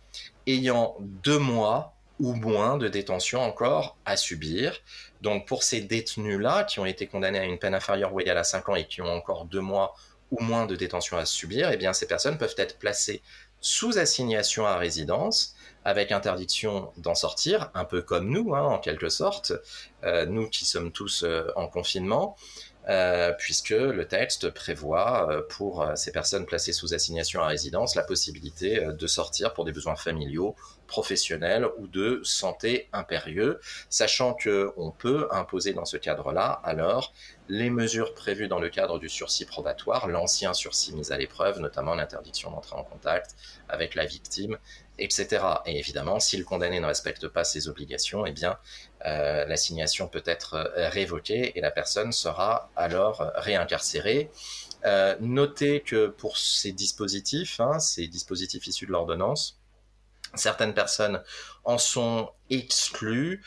[0.48, 4.80] ayant deux mois ou moins de détention encore à subir.
[5.22, 8.44] Donc pour ces détenus-là qui ont été condamnés à une peine inférieure ou égale à
[8.44, 9.96] 5 ans et qui ont encore deux mois
[10.32, 13.22] ou moins de détention à subir, eh bien ces personnes peuvent être placées
[13.60, 15.55] sous assignation à résidence
[15.86, 19.54] avec interdiction d'en sortir, un peu comme nous, hein, en quelque sorte,
[20.04, 22.36] euh, nous qui sommes tous euh, en confinement,
[22.90, 28.80] euh, puisque le texte prévoit pour ces personnes placées sous assignation à résidence la possibilité
[28.80, 35.28] de sortir pour des besoins familiaux, professionnels ou de santé impérieux, sachant que on peut
[35.32, 37.12] imposer dans ce cadre-là alors
[37.48, 41.96] les mesures prévues dans le cadre du sursis probatoire, l'ancien sursis mis à l'épreuve, notamment
[41.96, 43.36] l'interdiction d'entrer en contact
[43.68, 44.58] avec la victime
[44.98, 45.44] etc.
[45.66, 48.58] Et évidemment, si le condamné ne respecte pas ses obligations, eh bien,
[49.06, 54.32] euh, l'assignation peut être euh, révoquée et la personne sera alors réincarcérée.
[54.86, 59.60] Euh, notez que pour ces dispositifs, hein, ces dispositifs issus de l'ordonnance,
[60.36, 61.22] certaines personnes
[61.64, 63.44] en sont exclues,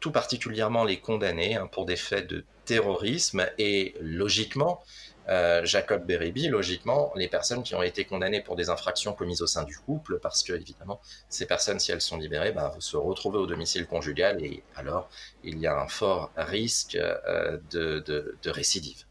[0.00, 4.82] tout particulièrement les condamnés hein, pour des faits de terrorisme et logiquement,
[5.30, 9.46] euh, Jacob Beribi, logiquement, les personnes qui ont été condamnées pour des infractions commises au
[9.46, 12.96] sein du couple, parce que évidemment, ces personnes, si elles sont libérées, bah, vont se
[12.96, 15.08] retrouver au domicile conjugal et alors
[15.44, 19.04] il y a un fort risque euh, de, récidive.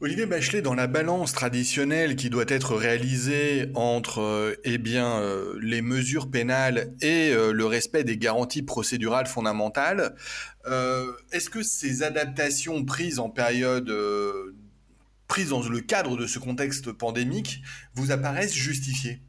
[0.00, 5.20] Olivier Bachelet, dans la balance traditionnelle qui doit être réalisée entre euh, eh bien,
[5.60, 10.14] les mesures pénales et le respect des garanties procédurales fondamentales,
[11.32, 13.90] est-ce que ces adaptations prises en période
[15.30, 17.62] prises dans le cadre de ce contexte pandémique
[17.94, 19.20] vous apparaissent justifiées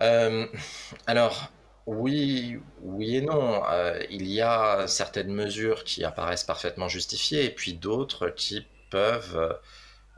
[0.00, 0.46] euh,
[1.08, 1.50] Alors,
[1.86, 3.64] oui, oui et non.
[3.68, 9.58] Euh, il y a certaines mesures qui apparaissent parfaitement justifiées et puis d'autres qui peuvent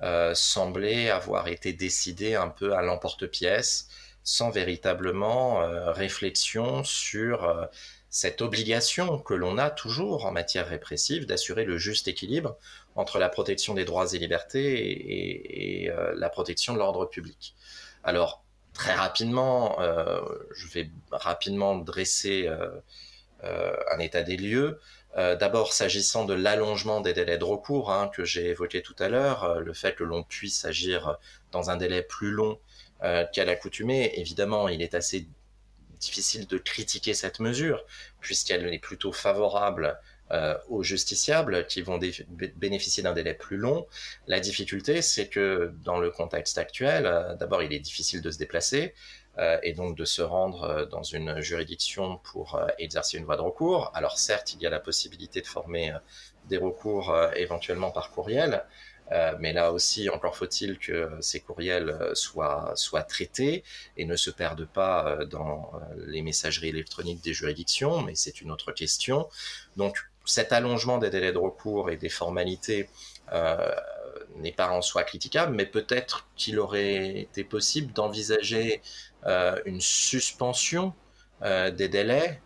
[0.03, 3.89] euh, sembler avoir été décidées un peu à l'emporte-pièce
[4.23, 5.61] sans véritablement
[5.93, 7.69] réflexion sur
[8.11, 12.59] cette obligation que l'on a toujours en matière répressive d'assurer le juste équilibre
[12.97, 17.55] entre la protection des droits et libertés et, euh, la protection de l'ordre public.
[18.03, 20.21] Alors, très rapidement, euh,
[20.55, 24.81] je vais rapidement dresser euh, un état des lieux.
[25.15, 29.61] D'abord, s'agissant de l'allongement des délais de recours hein, que j'ai évoqué tout à l'heure,
[29.61, 31.17] le fait que l'on puisse agir
[31.53, 32.59] dans un délai plus long
[33.01, 35.27] qu'à l'accoutumée, évidemment, il est assez
[36.01, 37.83] difficile de critiquer cette mesure,
[38.21, 39.99] puisqu'elle est plutôt favorable
[40.33, 42.01] euh, aux justiciables qui vont
[42.57, 43.87] bénéficier d'un délai plus long.
[44.27, 48.39] La difficulté, c'est que dans le contexte actuel, euh, d'abord, il est difficile de se
[48.39, 48.93] déplacer
[49.39, 53.93] euh, et donc de se rendre dans une juridiction pour exercer une voie de recours.
[53.95, 55.95] Alors certes, il y a la possibilité de former
[56.49, 58.65] des recours éventuellement par courriel,
[59.39, 63.63] mais là aussi, encore faut-il que ces courriels soient, soient traités
[63.97, 68.73] et ne se perdent pas dans les messageries électroniques des juridictions, mais c'est une autre
[68.73, 69.29] question.
[69.77, 72.89] Donc, cet allongement des délais de recours et des formalités
[73.33, 73.71] euh,
[74.37, 78.83] n'est pas en soi critiquable, mais peut-être qu'il aurait été possible d'envisager
[79.25, 80.93] euh, une suspension
[81.43, 82.43] euh, des délais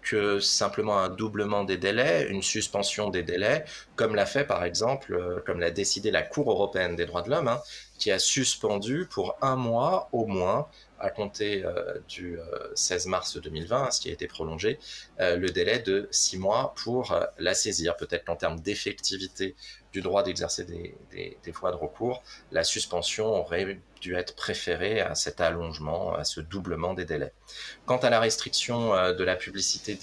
[0.00, 5.42] que simplement un doublement des délais, une suspension des délais, comme l'a fait par exemple,
[5.44, 7.60] comme l'a décidé la Cour européenne des droits de l'homme, hein,
[7.98, 10.66] qui a suspendu pour un mois au moins
[11.00, 12.38] à compter euh, du
[12.74, 14.78] 16 mars 2020, ce qui a été prolongé,
[15.18, 17.96] le délai de six mois pour la saisir.
[17.96, 19.54] Peut-être qu'en termes d'effectivité
[19.92, 25.40] du droit d'exercer des, voies de recours, la suspension aurait dû être préférée à cet
[25.40, 27.32] allongement, à ce doublement des délais.
[27.86, 29.94] Quant à la restriction euh, de la publicité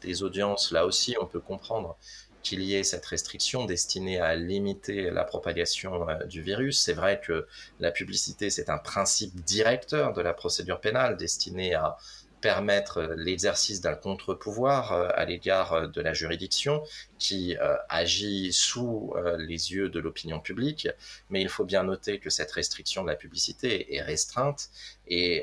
[0.00, 1.96] des audiences, là aussi, on peut comprendre
[2.44, 6.78] qu'il y ait cette restriction destinée à limiter la propagation euh, du virus.
[6.78, 7.46] C'est vrai que
[7.80, 11.96] la publicité, c'est un principe directeur de la procédure pénale destiné à
[12.44, 16.82] permettre l'exercice d'un contre-pouvoir euh, à l'égard euh, de la juridiction
[17.18, 20.86] qui euh, agit sous les yeux de l'opinion publique,
[21.30, 24.68] mais il faut bien noter que cette restriction de la publicité est restreinte
[25.08, 25.42] et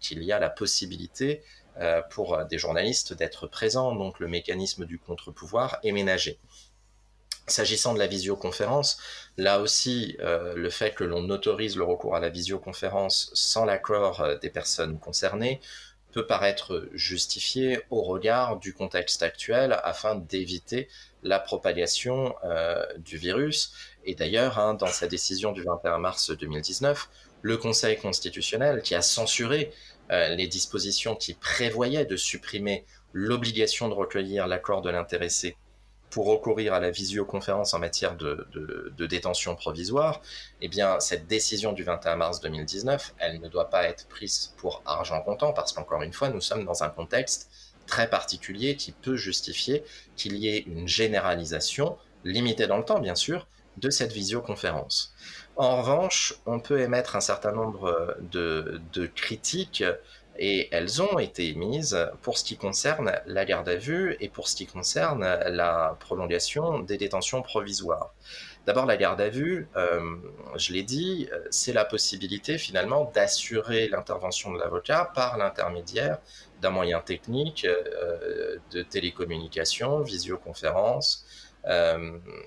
[0.00, 1.42] qu'il y a la possibilité
[2.10, 6.38] pour des journalistes d'être présents, donc le mécanisme du contre-pouvoir est ménagé.
[7.46, 8.98] S'agissant de la visioconférence,
[9.36, 14.50] là aussi, le fait que l'on autorise le recours à la visioconférence sans l'accord des
[14.50, 15.60] personnes concernées
[16.12, 20.88] peut paraître justifié au regard du contexte actuel afin d'éviter
[21.22, 23.72] la propagation euh, du virus.
[24.04, 27.08] Et d'ailleurs, hein, dans sa décision du 21 mars 2019,
[27.40, 33.94] le Conseil constitutionnel, qui a censuré euh, les dispositions qui prévoyaient de supprimer l'obligation de
[33.94, 35.56] recueillir l'accord de l'intéressé
[36.12, 38.46] pour recourir à la visioconférence en matière de,
[39.06, 40.20] détention provisoire,
[40.60, 44.82] eh bien, cette décision du 21 mars 2019, elle ne doit pas être prise pour
[44.84, 47.50] argent comptant parce qu'encore une fois, nous sommes dans un contexte
[47.86, 53.14] très particulier qui peut justifier qu'il y ait une généralisation, limitée dans le temps bien
[53.14, 53.48] sûr,
[53.78, 55.14] de cette visioconférence.
[55.56, 59.84] En revanche, on peut émettre un certain nombre de, de critiques
[60.38, 64.48] et elles ont été émises pour ce qui concerne la garde à vue et pour
[64.48, 68.14] ce qui concerne la prolongation des détentions provisoires.
[68.66, 70.16] D'abord, la garde à vue, euh,
[70.56, 76.18] je l'ai dit, c'est la possibilité finalement d'assurer l'intervention de l'avocat par l'intermédiaire
[76.60, 81.31] d'un moyen technique euh, de télécommunication, visioconférence, euh,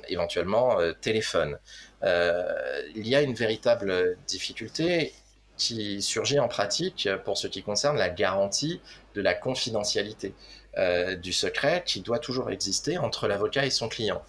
[0.07, 1.57] éventuellement téléphone.
[2.03, 5.13] il y a une véritable difficulté
[5.57, 8.81] qui surgit en pratique pour ce qui concerne la garantie
[9.13, 10.33] de la confidentialité
[10.77, 14.21] euh, du secret qui doit toujours exister entre l'avocat et son client.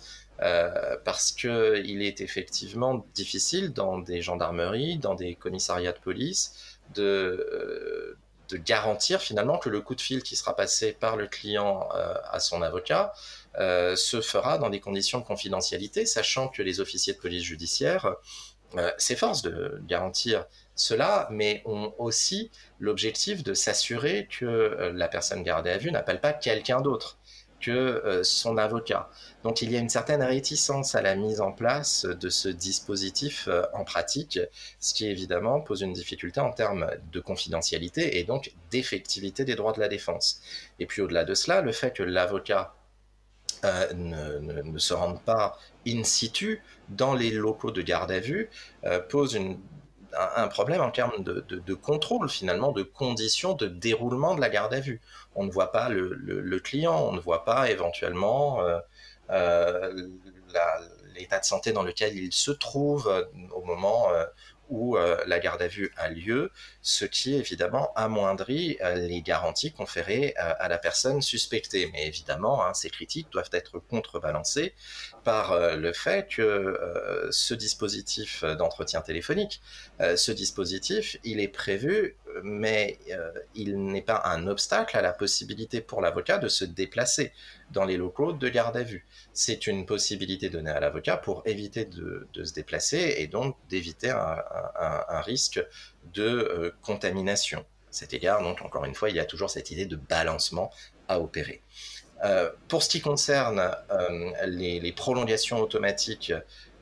[0.42, 8.14] Euh, parce qu'il est effectivement difficile dans des gendarmeries, dans des commissariats de police, euh,
[8.48, 11.88] de garantir finalement que le coup de fil qui sera passé par le client
[12.30, 13.12] à son avocat
[13.58, 18.16] se fera dans des conditions de confidentialité, sachant que les officiers de police judiciaire
[18.98, 20.44] s'efforcent de garantir
[20.76, 26.20] cela, mais ont aussi l'objectif de s'assurer que euh, la personne gardée à vue n'appelle
[26.20, 27.18] pas quelqu'un d'autre
[27.58, 29.08] que euh, son avocat.
[29.42, 33.48] Donc il y a une certaine réticence à la mise en place de ce dispositif
[33.48, 34.38] euh, en pratique,
[34.78, 39.72] ce qui évidemment pose une difficulté en termes de confidentialité et donc d'effectivité des droits
[39.72, 40.42] de la défense.
[40.78, 42.75] Et puis au-delà de cela, le fait que l'avocat
[43.94, 48.50] ne, se rende pas in situ dans les locaux de garde à vue
[49.08, 49.58] pose une
[50.36, 54.80] un, problème en termes de, contrôle finalement, de conditions de déroulement de la garde à
[54.80, 55.00] vue.
[55.34, 58.78] On ne voit pas le, client, on ne voit pas éventuellement euh,
[59.30, 60.08] euh,
[61.14, 64.08] l'état de santé dans lequel il se trouve euh, au moment
[64.68, 66.50] où euh, la garde à vue a lieu,
[66.82, 71.88] ce qui évidemment amoindrit euh, les garanties conférées euh, à la personne suspectée.
[71.92, 74.74] Mais évidemment, hein, ces critiques doivent être contrebalancées
[75.26, 76.78] par le fait que
[77.32, 79.60] ce dispositif d'entretien téléphonique,
[79.98, 82.96] ce dispositif, il est prévu, mais
[83.56, 87.32] il n'est pas un obstacle à la possibilité pour l'avocat de se déplacer
[87.72, 89.04] dans les locaux de garde à vue.
[89.32, 95.20] C'est une possibilité donnée à l'avocat pour éviter de, se déplacer et donc d'éviter un,
[95.22, 95.60] risque
[96.14, 97.60] de euh, contamination.
[97.60, 100.70] À cet égard, donc encore une fois, il y a toujours cette idée de balancement
[101.08, 101.62] à opérer.
[102.24, 106.32] Euh, pour ce qui concerne euh, les, prolongations automatiques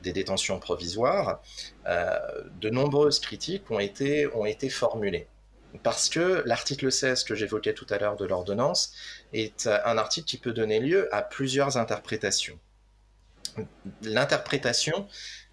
[0.01, 1.41] des détentions provisoires,
[1.85, 4.29] de nombreuses critiques ont été,
[4.69, 5.27] formulées
[5.83, 8.93] parce que l'article 16 que j'évoquais tout à l'heure de l'ordonnance
[9.33, 12.59] est euh, un article qui peut donner lieu à plusieurs interprétations.
[14.01, 15.07] L'interprétation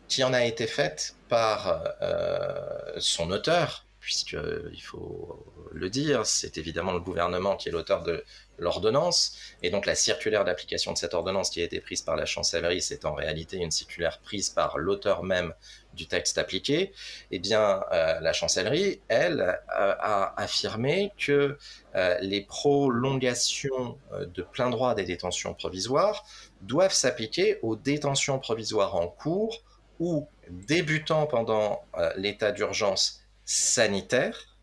[0.08, 6.92] qui en a été faite par euh, son auteur, puisqu'il faut le dire, c'est évidemment
[6.92, 8.24] le gouvernement qui est l'auteur de
[8.58, 12.26] l'ordonnance, et donc la circulaire d'application de cette ordonnance qui a été prise par la
[12.26, 15.54] chancellerie, c'est en réalité une circulaire prise par l'auteur même
[15.94, 16.92] du texte appliqué,
[17.30, 21.56] eh bien, euh, la chancellerie, elle, euh, a affirmé que
[21.94, 23.98] euh, les prolongations
[24.34, 26.24] de plein droit des détentions provisoires
[26.62, 29.62] doivent s'appliquer aux détentions provisoires en cours
[30.00, 31.84] ou débutant pendant
[32.16, 34.58] l'état d'urgence sanitaire.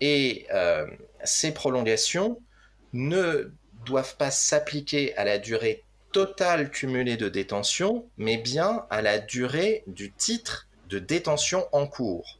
[0.00, 0.46] Et
[1.24, 2.40] ces prolongations
[2.92, 3.52] ne
[3.84, 9.84] doivent pas s'appliquer à la durée totale cumulée de détention, mais bien à la durée
[9.86, 12.38] du titre de détention en cours.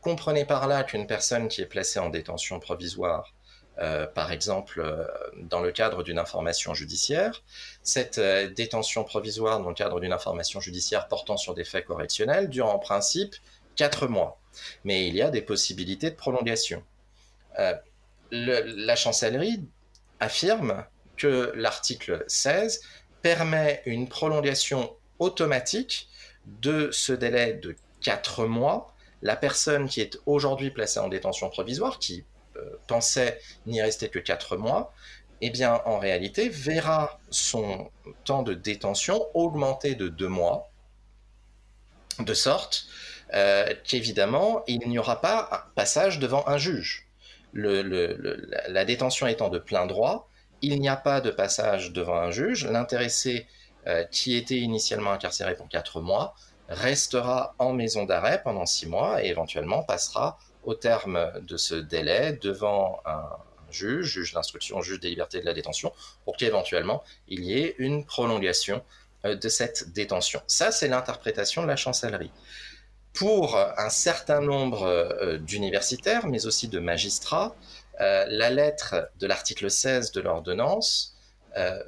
[0.00, 3.34] Comprenez par là qu'une personne qui est placée en détention provisoire,
[3.78, 7.42] euh, par exemple euh, dans le cadre d'une information judiciaire,
[7.82, 12.48] cette euh, détention provisoire dans le cadre d'une information judiciaire portant sur des faits correctionnels
[12.48, 13.34] dure en principe
[13.76, 14.39] quatre mois.
[14.84, 16.82] Mais il y a des possibilités de prolongation.
[18.30, 19.64] la chancellerie
[20.20, 20.84] affirme
[21.16, 22.80] que l'article 16
[23.22, 26.08] permet une prolongation automatique
[26.46, 28.94] de ce délai de 4 mois.
[29.22, 32.24] La personne qui est aujourd'hui placée en détention provisoire, qui
[32.56, 34.94] euh, pensait n'y rester que 4 mois,
[35.42, 37.90] eh bien, en réalité, verra son
[38.24, 40.70] temps de détention augmenter de 2 mois,
[42.18, 43.09] de sorte euh,
[43.84, 47.06] qu'évidemment, il n'y aura pas un passage devant un juge.
[47.52, 50.28] la détention étant de plein droit,
[50.62, 52.66] il n'y a pas de passage devant un juge.
[52.66, 53.46] L'intéressé
[53.86, 56.34] euh, qui était initialement incarcéré pour 4 mois
[56.68, 62.38] restera en maison d'arrêt pendant 6 mois et éventuellement passera au terme de ce délai
[62.42, 63.24] devant un
[63.70, 65.92] juge, juge d'instruction, juge des libertés de la détention,
[66.24, 68.84] pour qu'éventuellement il y ait une prolongation
[69.24, 70.42] euh, de cette détention.
[70.46, 72.32] Ça, c'est l'interprétation de la chancellerie.
[73.12, 77.54] Pour un certain nombre euh, d'universitaires, mais aussi de magistrats,
[78.00, 81.16] euh, la lettre de l'article 16 de l'ordonnance
[81.56, 81.78] euh,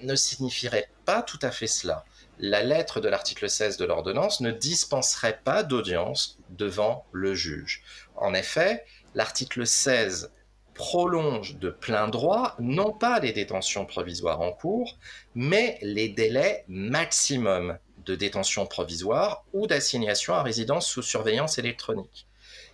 [0.00, 2.04] ne signifierait pas tout à fait cela.
[2.38, 7.82] La lettre de l'article 16 de l'ordonnance ne dispenserait pas d'audience devant le juge.
[8.16, 10.32] En effet, l'article 16
[10.74, 14.98] prolonge de plein droit non pas les détentions provisoires en cours,
[15.34, 22.26] mais les délais maximum de détention provisoire ou d'assignation à résidence sous surveillance électronique.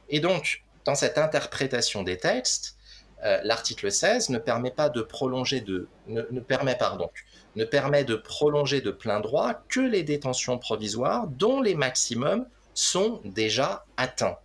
[0.08, 2.76] Et donc, dans cette interprétation des textes,
[3.24, 8.90] euh, l'article 16 ne permet pas de prolonger de ne, ne permet de prolonger de
[8.90, 14.38] plein droit que les détentions provisoires dont les maximums sont déjà atteints.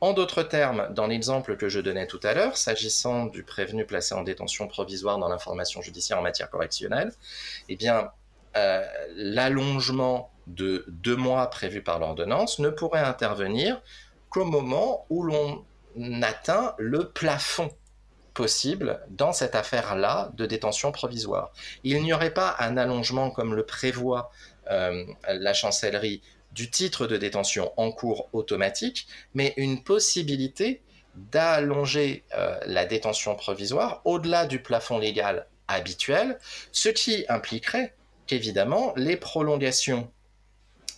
[0.00, 4.14] En d'autres termes, dans l'exemple que je donnais tout à l'heure, s'agissant du prévenu placé
[4.14, 7.12] en détention provisoire dans l'information judiciaire en matière correctionnelle,
[7.68, 8.10] eh bien,
[8.56, 8.84] euh,
[9.14, 13.80] l'allongement de deux mois prévu par l'ordonnance ne pourrait intervenir
[14.28, 15.64] qu'au moment où l'on
[16.22, 17.70] atteint le plafond
[18.34, 21.52] possible dans cette affaire-là de détention provisoire.
[21.84, 24.30] Il n'y aurait pas un allongement comme le prévoit
[24.70, 26.22] euh, la chancellerie
[26.52, 30.82] du titre de détention en cours automatique, mais une possibilité
[31.14, 36.38] d'allonger euh, la détention provisoire au-delà du plafond légal habituel,
[36.72, 37.94] ce qui impliquerait
[38.30, 40.08] qu'évidemment les prolongations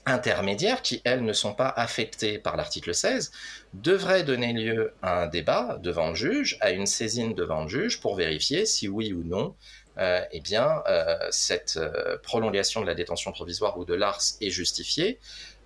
[0.04, 3.32] intermédiaires, qui, elles, ne sont pas affectées par l'article 16,
[3.72, 8.00] devraient donner lieu à un débat devant le juge, à une saisine devant le juge,
[8.00, 9.54] pour vérifier si oui ou non,
[9.96, 14.50] euh, eh bien, euh, cette euh, prolongation de la détention provisoire ou de l'ARS est
[14.50, 15.18] justifiée,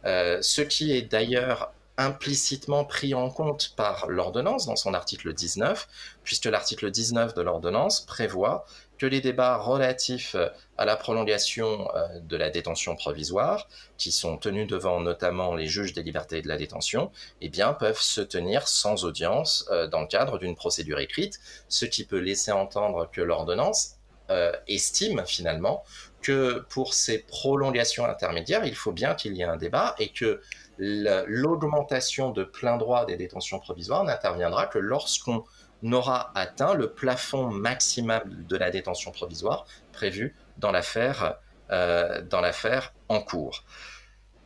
[0.04, 5.88] ce qui est d'ailleurs implicitement pris en compte par l'ordonnance dans son article 19,
[6.22, 8.66] puisque l'article 19 de l'ordonnance prévoit
[8.98, 10.36] que les débats relatifs
[10.78, 13.68] à la prolongation euh, de la détention provisoire,
[13.98, 18.00] qui sont tenus devant notamment les juges des libertés et de la détention, eh peuvent
[18.00, 21.38] se tenir sans audience euh, dans le cadre d'une procédure écrite,
[21.68, 23.96] ce qui peut laisser entendre que l'ordonnance
[24.30, 25.84] euh, estime finalement
[26.20, 30.40] que pour ces prolongations intermédiaires, il faut bien qu'il y ait un débat et que
[30.78, 35.44] l'augmentation de plein droit des détentions provisoires n'interviendra que lorsqu'on
[35.82, 41.38] n'aura atteint le plafond maximal de la détention provisoire prévu dans l'affaire
[41.72, 43.64] euh, dans l'affaire en cours.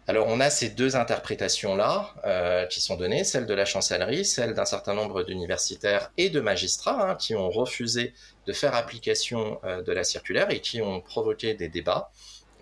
[0.06, 4.54] Alors on a ces deux interprétations-là euh, qui sont données, celle de la chancellerie, celle
[4.54, 8.14] d'un certain nombre d'universitaires et de magistrats hein, qui ont refusé
[8.46, 12.10] de faire application euh, de la circulaire et qui ont provoqué des débats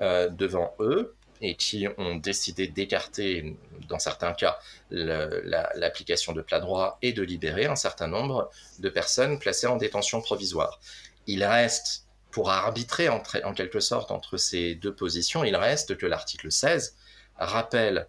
[0.00, 3.56] devant eux et qui ont décidé d'écarter,
[3.88, 4.58] dans certains cas,
[4.90, 10.20] l'application de plat droit et de libérer un certain nombre de personnes placées en détention
[10.20, 10.80] provisoire.
[11.26, 16.50] Il reste, pour arbitrer en, quelque sorte entre ces deux positions, il reste que l'article
[16.50, 16.96] 16
[17.36, 18.08] rappelle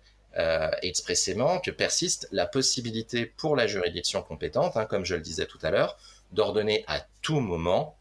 [0.81, 5.59] expressément que persiste la possibilité pour la juridiction compétente, hein, comme je le disais tout
[5.63, 5.97] à l'heure,
[6.31, 7.98] d'ordonner à tout moment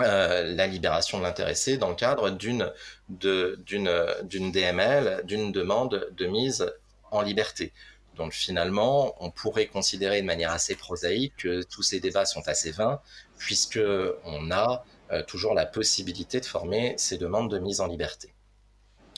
[0.00, 2.70] euh, la libération de l'intéressé dans le cadre d'une
[3.10, 6.72] DML, d'une demande de mise
[7.10, 7.72] en liberté.
[8.16, 12.70] Donc finalement, on pourrait considérer de manière assez prosaïque que tous ces débats sont assez
[12.70, 13.00] vains,
[13.38, 13.80] puisque
[14.24, 18.32] on a euh, toujours la possibilité de former ces demandes de mise en liberté.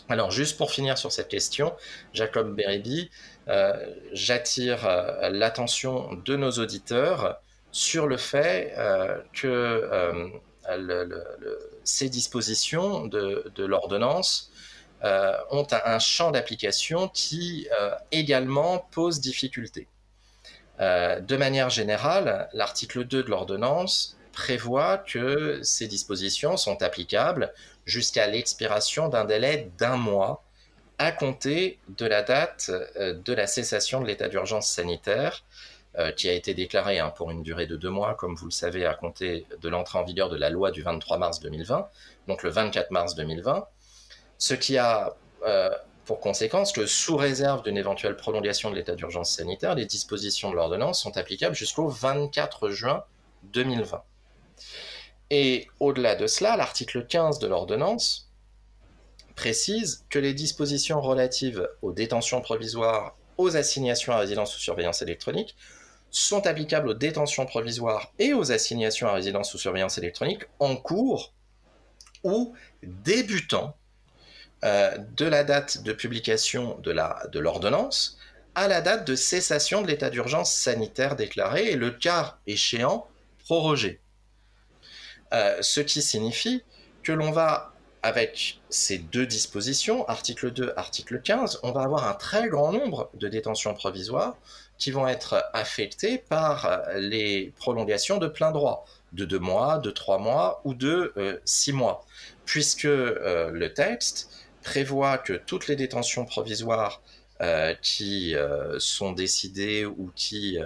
[0.09, 1.72] Alors juste pour finir sur cette question,
[2.12, 3.11] Jacob Berebi,
[3.49, 3.72] euh,
[4.12, 4.87] j'attire
[5.31, 7.41] l'attention de nos auditeurs
[7.72, 8.75] sur le fait
[9.33, 10.31] que
[11.85, 14.51] ces dispositions de, l'ordonnance
[15.05, 19.89] euh, ont un, champ d'application qui euh, également pose difficulté.
[20.81, 27.53] Euh, de manière générale, l'article 2 de l'ordonnance prévoit que ces dispositions sont applicables
[27.85, 30.43] jusqu'à l'expiration d'un délai d'un mois
[30.99, 35.45] à compter de la date de la cessation de l'état d'urgence sanitaire
[36.16, 38.84] qui a été déclaré hein, pour une durée de deux mois, comme vous le savez,
[38.84, 41.88] à compter de l'entrée en vigueur de la loi du 23 mars 2020,
[42.26, 43.66] donc le 24 mars 2020,
[44.38, 45.14] ce qui a
[45.47, 45.70] euh,
[46.05, 50.57] pour conséquence que sous réserve d'une éventuelle prolongation de l'état d'urgence sanitaire, les dispositions de
[50.57, 53.05] l'ordonnance sont applicables jusqu'au 24 juin
[53.45, 54.03] 2020.
[55.30, 58.30] Et au-delà de cela, l'article 15 de l'ordonnance
[59.34, 65.57] précise que les dispositions relatives aux détentions provisoires, aux assignations à résidence sous surveillance électronique,
[66.15, 71.33] sont applicables aux détentions provisoires et aux assignations à résidence sous surveillance électronique en cours
[72.23, 73.77] ou débutant
[74.65, 78.17] euh, de la date de publication de l'ordonnance
[78.55, 83.09] à la date de cessation de l'état d'urgence sanitaire déclaré et le cas échéant
[83.41, 84.01] prorogé.
[85.33, 86.62] Euh, ce qui signifie
[87.03, 87.73] que l'on va,
[88.05, 93.11] avec ces deux dispositions, article 2, article 15, on va avoir un très grand nombre
[93.15, 94.37] de détentions provisoires
[94.79, 99.91] qui vont être affectés par euh, les prolongations de plein droit, de deux mois, de
[99.91, 102.05] trois mois ou de euh, six mois,
[102.45, 104.31] puisque euh, le texte
[104.62, 107.03] prévoit que toutes les détentions provisoires
[107.83, 108.35] qui
[108.79, 110.57] sont décidées ou qui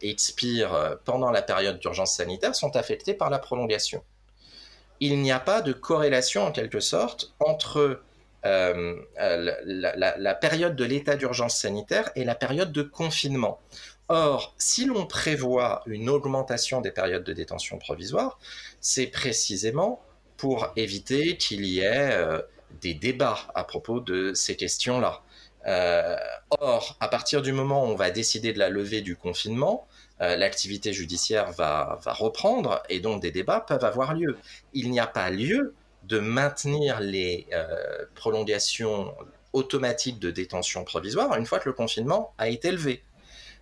[0.00, 4.02] expirent pendant la période d'urgence sanitaire sont affectées par la prolongation.
[5.00, 8.00] Il n'y a pas de corrélation en quelque sorte entre
[8.46, 13.58] euh, la, période de l'état d'urgence sanitaire et la période de confinement.
[14.08, 18.38] Or, si l'on prévoit une augmentation des périodes de détention provisoire,
[18.82, 20.02] c'est précisément
[20.36, 22.42] pour éviter qu'il y ait euh,
[22.82, 25.22] des débats à propos de ces questions-là.
[25.66, 26.16] Euh,
[26.50, 29.86] or, à partir du moment où on va décider de la levée du confinement,
[30.20, 34.38] l'activité judiciaire va, reprendre et donc des débats peuvent avoir lieu.
[34.72, 35.74] Il n'y a pas lieu
[36.08, 39.14] de maintenir les euh, prolongations
[39.52, 43.02] automatiques de détention provisoire une fois que le confinement a été levé.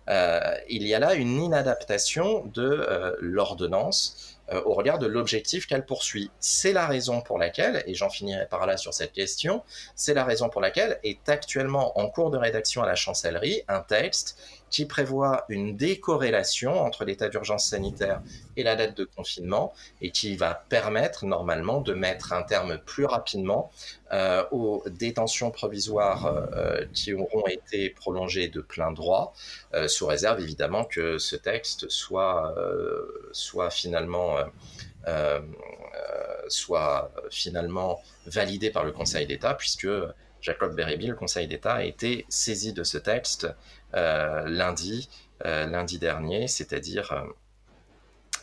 [0.09, 4.29] Euh, il y a là une inadaptation de euh, l'ordonnance
[4.65, 6.29] au regard de l'objectif qu'elle poursuit.
[6.41, 9.63] C'est la raison pour laquelle, et j'en finirai par là sur cette question,
[9.95, 13.79] c'est la raison pour laquelle est actuellement en cours de rédaction à la chancellerie un
[13.79, 14.37] texte
[14.73, 18.23] qui prévoit une décorrélation entre l'état d'urgence sanitaire
[18.57, 19.71] et la date de confinement
[20.01, 23.71] et qui va permettre normalement de mettre un terme plus rapidement
[24.11, 29.35] euh, aux détentions provisoires euh, qui auront été prolongées de plein droit,
[29.75, 32.55] euh, sous réserve évidemment que ce texte soit,
[33.31, 34.37] soit finalement
[36.47, 39.87] soit finalement validé par le Conseil d'État, puisque
[40.43, 43.47] Jacob Berébi, le Conseil d'État, a été saisi de ce texte
[43.95, 45.09] euh, lundi,
[45.45, 47.23] euh, lundi dernier, c'est-à-dire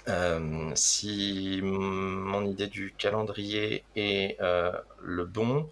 [0.09, 5.69] euh, si mon idée du calendrier est le bon,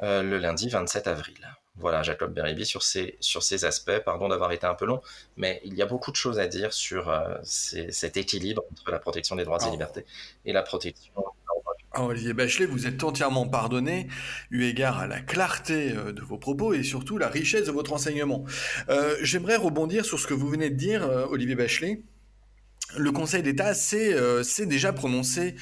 [0.00, 1.36] le lundi 27 avril.
[1.76, 4.00] Voilà, Jacob sur ces, sur ces aspects.
[4.04, 5.00] Pardon d'avoir été un peu long,
[5.36, 9.36] mais il y a beaucoup de choses à dire sur cet équilibre entre la protection
[9.36, 10.06] des droits et libertés
[10.46, 11.12] et la protection
[11.96, 14.08] Olivier Bachelet, vous êtes entièrement pardonné,
[14.50, 17.92] eu égard à la clarté euh, de vos propos et surtout la richesse de votre
[17.92, 18.44] enseignement.
[18.88, 22.02] Euh, j'aimerais rebondir sur ce que vous venez de dire, euh, Olivier Bachelet.
[22.96, 24.16] Le Conseil d'État s'est
[24.64, 25.56] déjà prononcé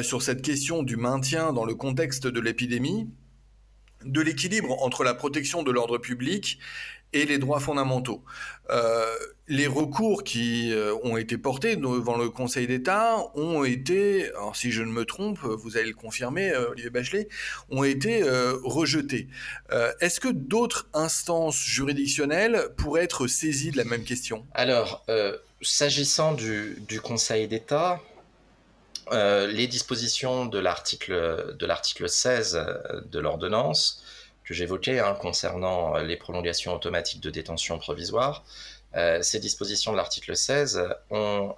[0.00, 3.10] sur cette question du maintien dans le contexte de l'épidémie,
[4.06, 6.58] de l'équilibre entre la protection de l'ordre public
[7.12, 8.22] et les droits fondamentaux.
[8.70, 9.04] Euh,
[9.48, 14.82] les recours qui euh, ont été portés devant le Conseil d'État ont été, si je
[14.82, 17.28] ne me trompe, vous allez le confirmer, euh, Olivier Bachelet,
[17.70, 18.22] ont été
[18.62, 19.28] rejetés.
[20.00, 24.46] Est-ce que d'autres instances juridictionnelles pourraient être saisies de la même question?
[24.54, 25.04] Alors,
[25.60, 28.00] s'agissant du, du, Conseil d'État,
[29.10, 32.64] les dispositions de l'article 16
[33.10, 34.02] de l'ordonnance
[34.52, 38.44] que j'évoquais hein, concernant les prolongations automatiques de détention provisoire,
[39.22, 41.54] ces dispositions de l'article 16 ont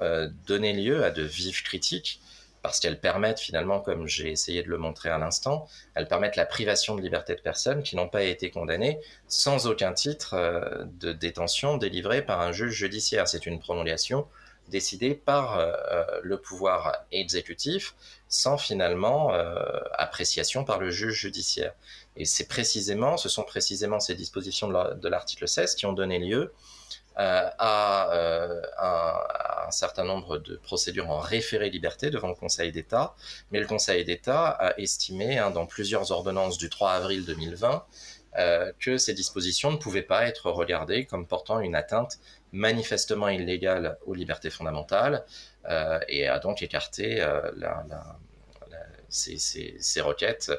[0.46, 2.20] donné lieu à de vives critiques
[2.64, 6.46] parce qu'elles permettent finalement, comme j'ai essayé de le montrer à l'instant, elles permettent la
[6.46, 11.12] privation de liberté de personnes qui n'ont pas été condamnées sans aucun titre euh, de
[11.12, 13.28] détention délivré par un juge judiciaire.
[13.28, 14.26] C'est une prolongation
[14.68, 17.94] décidée par euh, euh, le pouvoir exécutif
[18.28, 19.30] sans finalement
[19.92, 21.74] appréciation par le juge judiciaire.
[22.16, 26.52] Et c'est précisément, ce sont précisément ces dispositions de l'article 16 qui ont donné lieu
[27.18, 33.14] euh, à, euh, un, certain nombre de procédures en référé liberté devant le Conseil d'État,
[33.52, 37.84] mais le Conseil d'État a estimé hein, dans plusieurs ordonnances du 3 avril 2020
[38.36, 42.18] euh, que ces dispositions ne pouvaient pas être regardées comme portant une atteinte
[42.50, 45.24] manifestement illégale aux libertés fondamentales
[46.08, 47.24] et a donc écarté
[49.08, 50.52] ces, requêtes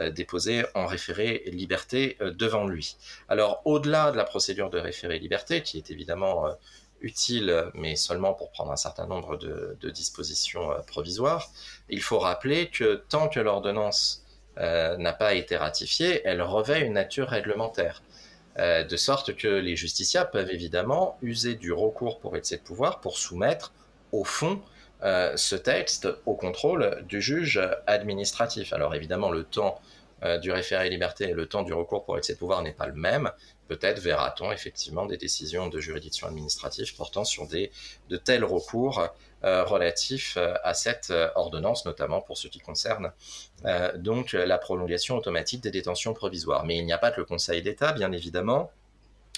[0.00, 2.96] euh, déposées en référé liberté euh, devant lui.
[3.28, 6.52] Alors, au-delà de la procédure de référé liberté, qui est évidemment euh,
[7.02, 11.50] utile, mais seulement pour prendre un certain nombre de, dispositions provisoires,
[11.88, 14.24] il faut rappeler que tant que l'ordonnance
[14.58, 18.02] n'a pas été ratifiée, elle revêt une nature réglementaire.
[18.58, 23.16] de sorte que les justiciables peuvent évidemment user du recours pour excès de pouvoir pour
[23.16, 23.72] soumettre
[24.12, 24.60] au fond
[25.02, 28.72] euh, ce texte au contrôle du juge administratif.
[28.72, 29.80] Alors évidemment, le temps
[30.22, 32.86] euh, du référé liberté et le temps du recours pour excès de pouvoir n'est pas
[32.86, 33.30] le même.
[33.68, 37.70] Peut-être verra-t-on effectivement des décisions de juridiction administrative portant sur des,
[38.10, 39.08] de tels recours
[39.44, 43.12] euh, relatifs à cette ordonnance, notamment pour ce qui concerne
[43.96, 46.66] donc la prolongation automatique des détentions provisoires.
[46.66, 48.70] Mais il n'y a pas que le Conseil d'État, bien évidemment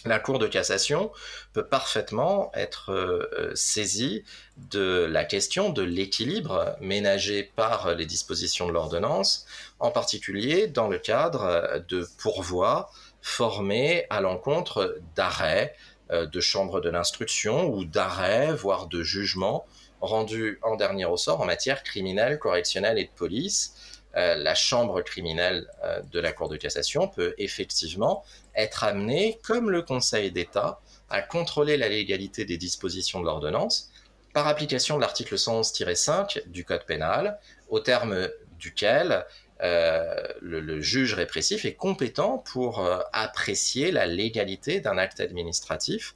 [0.04, 1.10] la Cour de cassation
[1.52, 4.24] peut parfaitement être euh, saisie
[4.56, 9.46] de la question de l'équilibre ménagé par les dispositions de l'ordonnance,
[9.78, 12.90] en particulier dans le cadre de pourvois
[13.22, 15.74] formés à l'encontre d'arrêts
[16.10, 19.64] euh, de chambres de l'instruction ou d'arrêts, voire de jugements
[20.00, 23.74] rendus en dernier ressort en matière criminelle, correctionnelle et de police,
[24.16, 28.24] euh, la chambre criminelle euh, de la Cour de cassation peut effectivement
[28.54, 30.80] être amenée, comme le Conseil d'État,
[31.10, 33.90] à contrôler la légalité des dispositions de l'ordonnance
[34.32, 37.38] par application de l'article 111-5 du Code pénal,
[37.68, 38.28] au terme
[38.58, 39.26] duquel
[39.62, 46.14] euh, le, juge répressif est compétent pour apprécier la légalité d'un acte administratif,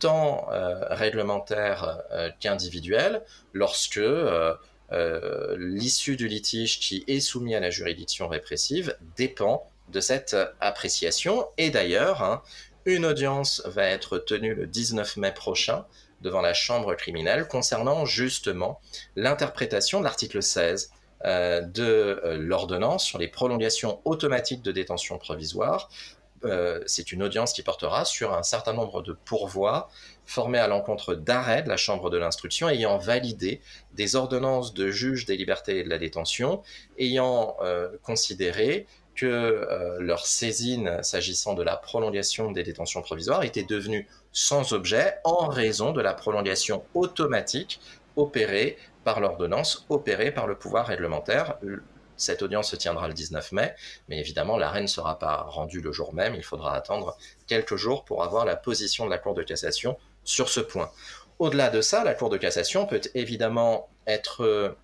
[0.00, 0.48] tant
[0.90, 2.02] réglementaire
[2.40, 3.22] qu'individuel,
[3.52, 4.00] lorsque
[4.92, 11.46] euh, l'issue du litige qui est soumis à la juridiction répressive dépend de cette appréciation.
[11.58, 12.42] Et d'ailleurs, hein,
[12.84, 15.84] une audience va être tenue le 19 mai prochain
[16.20, 18.80] devant la Chambre criminelle concernant justement
[19.16, 20.90] l'interprétation de l'article 16
[21.24, 25.88] euh, de euh, l'ordonnance sur les prolongations automatiques de détention provisoire.
[26.86, 29.88] c'est une audience qui portera sur un certain nombre de pourvois
[30.26, 33.60] formé à l'encontre d'arrêt de la Chambre de l'instruction ayant validé
[33.94, 36.62] des ordonnances de juge des libertés et de la détention,
[36.98, 43.62] ayant euh, considéré que euh, leur saisine s'agissant de la prolongation des détentions provisoires était
[43.62, 47.80] devenue sans objet en raison de la prolongation automatique
[48.16, 51.58] opérée par l'ordonnance, opérée par le pouvoir réglementaire.
[52.16, 53.74] Cette audience se tiendra le 19 mai,
[54.08, 56.34] mais évidemment, l'arrêt ne sera pas rendu le jour même.
[56.34, 60.48] Il faudra attendre quelques jours pour avoir la position de la Cour de cassation sur
[60.48, 60.90] ce point.
[61.38, 64.76] Au-delà de ça, la Cour de cassation peut évidemment être euh,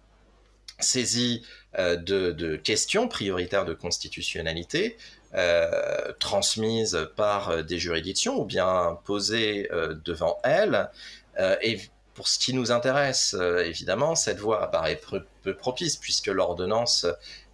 [0.80, 1.44] saisie
[1.78, 4.96] euh, de, questions prioritaires de constitutionnalité
[5.34, 9.68] euh, transmises par des juridictions ou bien posées
[10.04, 10.90] devant elle.
[11.62, 11.78] et
[12.14, 15.00] pour ce qui nous intéresse, évidemment, cette voie apparaît
[15.42, 17.06] peu propice puisque l'ordonnance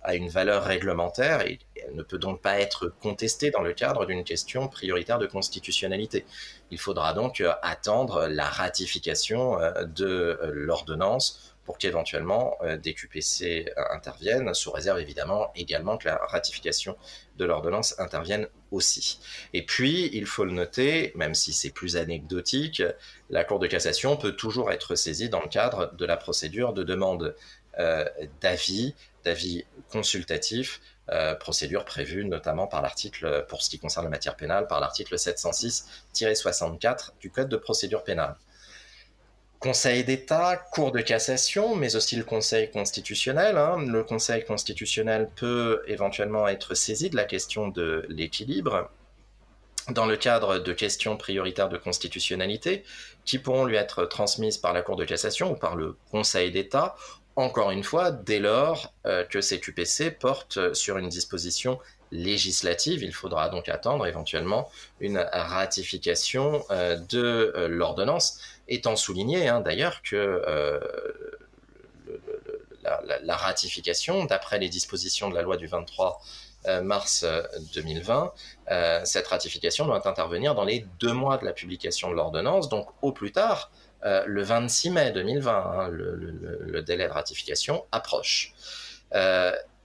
[0.05, 1.59] a une valeur réglementaire et
[1.93, 6.25] ne peut donc pas être contestée dans le cadre d'une question prioritaire de constitutionnalité.
[6.71, 13.73] Il faudra donc euh, attendre la ratification euh, de euh, l'ordonnance pour qu'éventuellement des QPC
[13.91, 16.97] interviennent, sous réserve évidemment également que la ratification
[17.37, 19.19] de l'ordonnance intervienne aussi.
[19.53, 22.83] Et puis, il faut le noter, même si c'est plus anecdotique,
[23.31, 26.83] la Cour de cassation peut toujours être saisie dans le cadre de la procédure de
[26.83, 27.35] demande
[28.41, 28.95] d'avis
[29.25, 34.67] d'avis consultatif, euh, procédure prévue notamment par l'article, pour ce qui concerne la matière pénale,
[34.67, 38.37] par l'article 706-64 du Code de procédure pénale.
[39.65, 43.57] Conseil d'État, Cour de cassation, mais aussi le Conseil constitutionnel.
[43.57, 43.79] Hein.
[43.79, 48.91] Le Conseil constitutionnel peut éventuellement être saisi de la question de l'équilibre
[49.89, 52.85] dans le cadre de questions prioritaires de constitutionnalité
[53.25, 56.95] qui pourront lui être transmises par la Cour de cassation ou par le Conseil d'État
[57.37, 61.81] encore une fois, dès lors euh, que ces QPC portent sur une disposition
[62.13, 68.39] législative, il faudra donc attendre éventuellement une ratification euh, de euh, l'ordonnance,
[68.69, 70.81] étant souligné hein, d'ailleurs que euh,
[73.23, 76.21] la, ratification, d'après les dispositions de la loi du 23
[76.83, 77.27] mars
[77.75, 78.33] 2020,
[79.05, 83.13] cette ratification doit intervenir dans les deux mois de la publication de l'ordonnance, donc au
[83.13, 83.71] plus tard
[84.03, 85.53] le 26 mai 2020.
[85.53, 88.53] Hein, le, délai de ratification approche.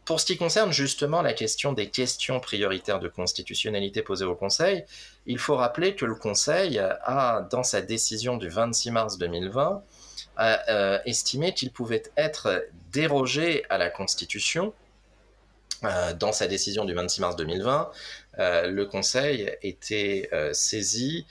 [0.10, 4.84] Pour ce qui concerne justement la question des questions prioritaires de constitutionnalité posées au Conseil,
[5.28, 9.84] il faut rappeler que le Conseil a, dans sa décision du 26 mars 2020,
[10.39, 14.74] euh, estimé qu'il pouvait être dérogé à la Constitution.
[15.84, 17.91] Euh, dans sa décision du 26 mars 2020,
[18.39, 21.28] euh, le Conseil était saisi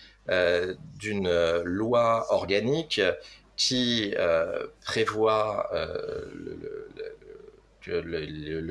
[1.01, 1.29] d'une
[1.65, 3.01] loi organique
[3.57, 4.15] qui
[4.85, 5.69] prévoit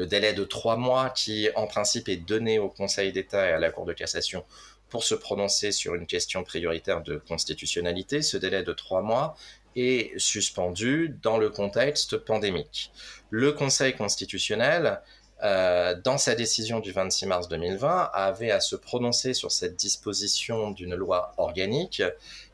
[0.05, 3.72] délai de trois mois qui, en principe, est donné au Conseil d'État et à la
[3.72, 4.43] Cour de cassation
[4.89, 9.36] pour se prononcer sur une question prioritaire de constitutionnalité, ce délai de trois mois
[9.76, 12.91] est suspendu dans le contexte pandémique.
[13.30, 15.01] Le Conseil constitutionnel,
[15.43, 20.72] euh, dans sa décision du 26 mars 2020, avait à se prononcer sur cette disposition
[20.72, 22.01] d'une loi organique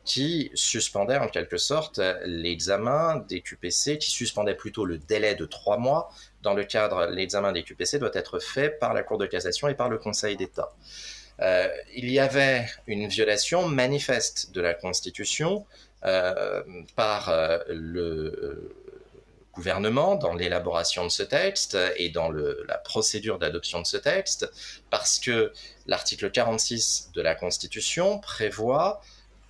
[0.04, 5.78] qui suspendait en quelque sorte l'examen des QPC, qui suspendait plutôt le délai de trois
[5.78, 6.10] mois
[6.44, 9.76] dans le cadre, l'examen des QPC doit être fait par la Cour de cassation et
[9.76, 10.72] par le Conseil d'État.
[11.42, 15.66] Euh, il y avait une violation manifeste de la Constitution
[16.06, 16.62] euh,
[16.96, 18.76] par euh, le
[19.54, 24.52] gouvernement dans l'élaboration de ce texte et dans la procédure d'adoption de ce texte,
[24.90, 25.54] parce que
[25.86, 29.02] l'article 46 de la Constitution prévoit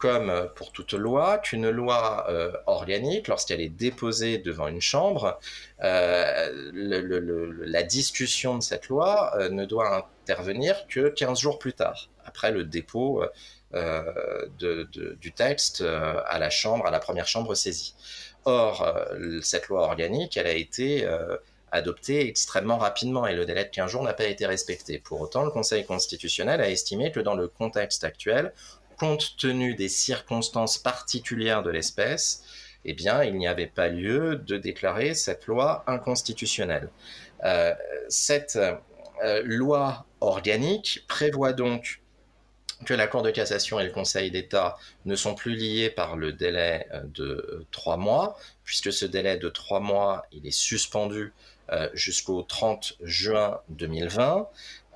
[0.03, 5.39] comme pour toute loi, qu'une loi euh, organique, lorsqu'elle est déposée devant une chambre,
[5.81, 12.09] euh, la discussion de cette loi euh, ne doit intervenir que 15 jours plus tard,
[12.25, 13.23] après le dépôt
[14.59, 17.95] du texte à la chambre, à la première chambre saisie.
[18.43, 18.85] Or,
[19.41, 21.07] cette loi organique, elle a été
[21.73, 24.99] adoptée extrêmement rapidement et le délai de 15 jours n'a pas été respecté.
[24.99, 28.53] Pour autant, le Conseil constitutionnel a estimé que dans le contexte actuel,
[29.03, 32.41] compte tenu des circonstances particulières de l'espèce,
[32.85, 36.89] eh bien, il n'y avait pas lieu de déclarer cette loi inconstitutionnelle.
[37.43, 37.73] Euh,
[38.07, 38.57] cette
[39.21, 41.99] euh, loi organique prévoit donc
[42.85, 46.31] que la Cour de cassation et le Conseil d'État ne sont plus liés par le
[46.31, 51.33] délai euh, de trois mois, puisque ce délai de trois mois, il est suspendu
[51.93, 54.47] jusqu'au 30 juin 2020.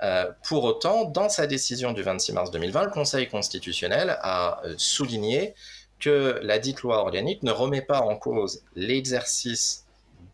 [0.02, 4.74] Euh, pour autant, dans sa décision du 26 mars 2020, le Conseil constitutionnel a euh,
[4.76, 5.54] souligné
[5.98, 9.84] que la dite loi organique ne remet pas en cause l'exercice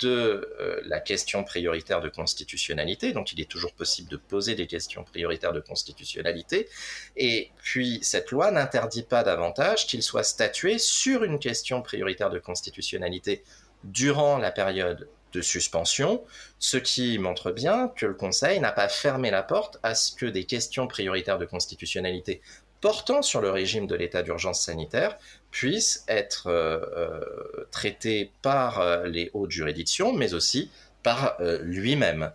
[0.00, 4.66] de euh, la question prioritaire de constitutionnalité, donc il est toujours possible de poser des
[4.66, 6.68] questions prioritaires de constitutionnalité,
[7.16, 12.38] et puis cette loi n'interdit pas davantage qu'il soit statué sur une question prioritaire de
[12.38, 13.44] constitutionnalité
[13.84, 16.22] durant la période de suspension,
[16.58, 20.26] ce qui montre bien que le Conseil n'a pas fermé la porte à ce que
[20.26, 22.40] des questions prioritaires de constitutionnalité
[22.84, 25.16] portant sur le régime de l'état d'urgence sanitaire
[25.50, 30.70] puissent être euh, euh, traitées par euh, les hautes juridictions, mais aussi
[31.02, 32.30] par lui-même.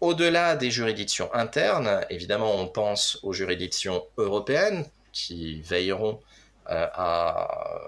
[0.00, 6.20] Au-delà des juridictions internes, évidemment, on pense aux juridictions européennes qui veilleront
[6.66, 7.80] à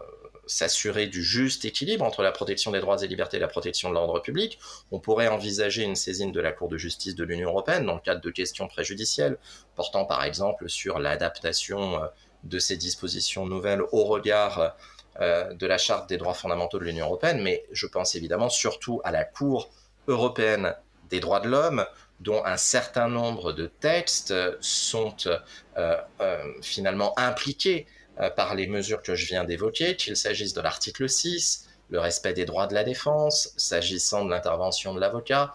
[0.46, 3.94] s'assurer du juste équilibre entre la protection des droits et libertés et la protection de
[3.94, 4.58] l'ordre public.
[4.90, 8.00] On pourrait envisager une saisine de la Cour de justice de l'Union européenne dans le
[8.00, 9.38] cadre de questions préjudicielles,
[9.74, 12.06] portant par exemple sur l'adaptation euh,
[12.44, 14.76] de ces dispositions nouvelles au regard
[15.20, 19.00] euh, de la Charte des droits fondamentaux de l'Union européenne, mais je pense évidemment surtout
[19.04, 19.70] à la Cour
[20.08, 20.74] européenne
[21.08, 21.86] des droits de l'homme,
[22.20, 25.14] dont un certain nombre de textes sont
[25.76, 25.96] euh,
[26.62, 27.86] finalement impliqués
[28.36, 32.44] par les mesures que je viens d'évoquer, qu'il s'agisse de l'article 6, le respect des
[32.44, 35.52] droits de la défense, s'agissant de l'intervention de l'avocat,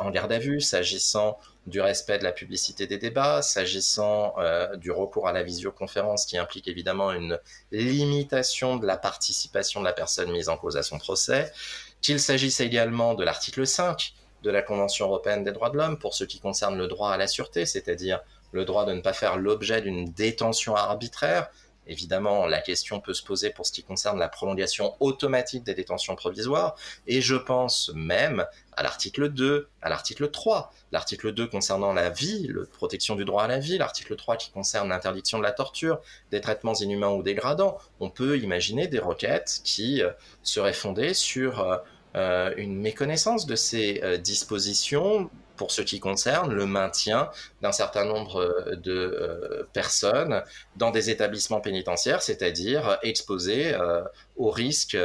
[0.00, 4.90] en garde à vue, s'agissant du respect de la publicité des débats, s'agissant euh, du
[4.90, 7.38] recours à la visioconférence qui implique évidemment une
[7.70, 11.52] limitation de la participation de la personne mise en cause à son procès,
[12.00, 14.12] qu'il s'agisse également de l'article 5
[14.42, 17.16] de la Convention européenne des droits de l'homme pour ce qui concerne le droit à
[17.16, 18.20] la sûreté, c'est-à-dire
[18.50, 21.48] le droit de ne pas faire l'objet d'une détention arbitraire,
[21.86, 26.14] Évidemment, la question peut se poser pour ce qui concerne la prolongation automatique des détentions
[26.14, 26.76] provisoires,
[27.06, 30.72] et je pense même à l'article 2, à l'article 3.
[30.92, 34.50] L'article 2 concernant la vie, la protection du droit à la vie, l'article 3 qui
[34.50, 37.78] concerne l'interdiction de la torture, des traitements inhumains ou dégradants.
[38.00, 40.10] On peut imaginer des requêtes qui euh,
[40.42, 41.76] seraient fondées sur euh,
[42.14, 47.30] euh, une méconnaissance de ces dispositions pour ce qui concerne le maintien
[47.60, 50.42] d'un certain nombre euh, de euh, personnes
[50.76, 54.02] dans des établissements pénitentiaires, c'est-à-dire exposées euh,
[54.36, 54.96] au risque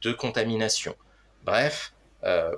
[0.00, 0.96] de contamination.
[1.44, 1.92] Bref,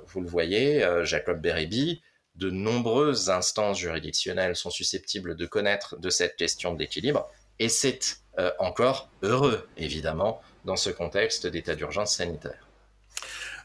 [0.07, 2.01] vous le voyez, Jacob Bérébi,
[2.35, 7.29] de nombreuses instances juridictionnelles sont susceptibles de connaître de cette question de l'équilibre,
[7.59, 8.21] et c'est
[8.59, 12.65] encore heureux, évidemment, dans ce contexte d'état d'urgence sanitaire.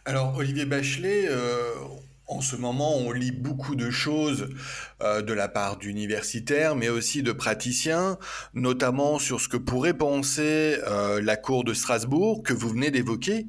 [0.04, 1.28] Alors, Olivier Bachelet,
[2.32, 4.48] en ce moment, on lit beaucoup de choses
[5.02, 8.18] euh, de la part d'universitaires, mais aussi de praticiens,
[8.54, 13.46] notamment sur ce que pourrait penser euh, la Cour de Strasbourg que vous venez d'évoquer.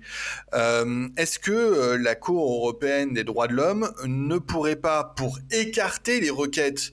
[0.53, 6.19] Euh, est-ce que la Cour européenne des droits de l'homme ne pourrait pas, pour écarter
[6.19, 6.91] les requêtes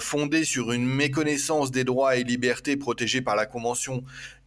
[0.00, 4.04] fondées sur une méconnaissance des droits et libertés protégés par la Convention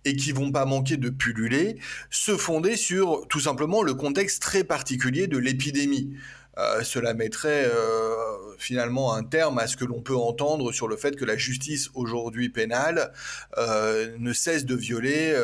[0.10, 1.78] et qui vont pas manquer de pulluler,
[2.10, 6.16] se fonder sur tout simplement le contexte très particulier de l'épidémie.
[6.58, 10.98] Euh, cela mettrait euh, finalement un terme à ce que l'on peut entendre sur le
[10.98, 13.14] fait que la justice aujourd'hui pénale
[13.58, 15.36] euh, ne cesse de violer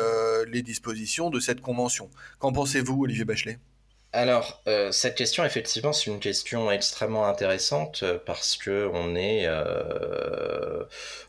[0.48, 2.10] les dispositions de cette convention.
[2.40, 3.58] Qu'en pensez-vous, Olivier Bachelet?
[4.16, 4.62] Alors,
[4.92, 9.46] cette question, effectivement, c'est une question extrêmement intéressante parce que on est,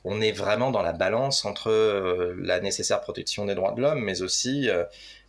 [0.06, 4.22] on est vraiment dans la balance entre la nécessaire protection des droits de l'homme, mais
[4.22, 4.70] aussi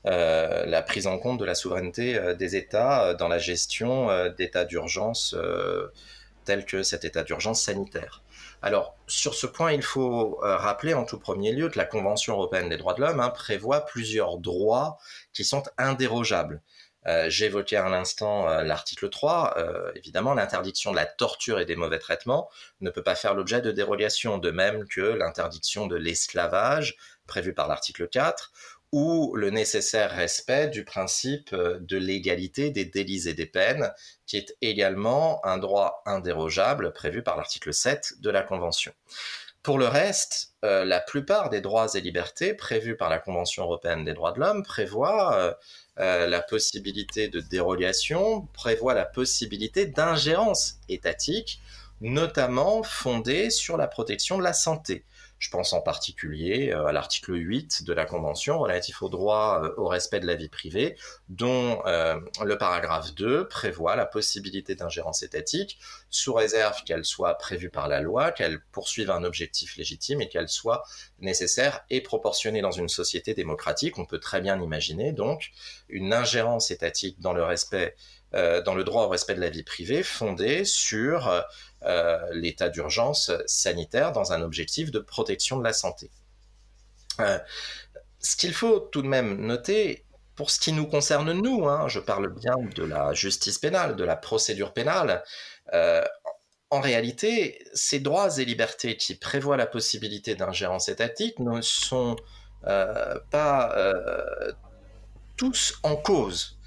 [0.07, 4.09] euh, la prise en compte de la souveraineté euh, des États euh, dans la gestion
[4.37, 5.35] d'états d'urgence
[6.45, 8.23] tels que cet état d'urgence sanitaire.
[8.63, 12.69] Alors, sur ce point, il faut rappeler en tout premier lieu que la Convention européenne
[12.69, 14.99] des droits de l'homme hein, prévoit plusieurs droits
[15.33, 15.63] qui sont
[17.05, 17.31] indérogeables.
[17.31, 19.57] J'évoquais à l'instant l'article 3.
[19.95, 22.49] évidemment, l'interdiction de la torture et des mauvais traitements
[22.81, 26.97] ne peut pas faire l'objet de dérogation, de même que l'interdiction de l'esclavage
[27.27, 28.53] prévue par l'article 4
[28.93, 33.93] ou le nécessaire respect du principe euh, de l'égalité des délits et des peines,
[34.27, 38.93] qui est également un droit indérogeable prévu par l'article 7 de la Convention.
[39.63, 44.05] Pour le reste, euh, la plupart des droits et libertés prévus par la Convention européenne
[44.05, 45.53] des droits de l'homme prévoient euh,
[45.99, 51.61] la possibilité de dérogation, prévoient la possibilité d'ingérence étatique,
[52.01, 55.05] notamment fondée sur la protection de la santé.
[55.39, 59.75] Je pense en particulier euh, à l'article 8 de la Convention relatif au droit euh,
[59.77, 60.97] au respect de la vie privée,
[61.29, 65.79] dont euh, le paragraphe 2 prévoit la possibilité d'ingérence étatique,
[66.11, 70.49] sous réserve qu'elle soit prévue par la loi, qu'elle poursuive un objectif légitime et qu'elle
[70.49, 70.83] soit
[71.21, 73.99] nécessaire et proportionnée dans une société démocratique.
[73.99, 75.51] On peut très bien imaginer donc
[75.89, 77.95] une ingérence étatique dans le respect
[78.33, 81.45] dans le droit au respect de la vie privée fondée sur
[81.85, 86.11] euh, l'état d'urgence sanitaire dans un objectif de protection de la santé.
[87.21, 87.39] Euh,
[88.19, 90.05] ce qu'il faut tout de même noter,
[90.35, 94.03] pour ce qui nous concerne nous, hein, je parle bien de la justice pénale, de
[94.03, 95.23] la procédure pénale,
[95.73, 96.05] euh,
[96.71, 102.17] en réalité, ces droits et libertés qui prévoient la possibilité d'ingérence étatique ne sont
[103.31, 103.75] pas
[105.37, 106.58] tous en cause.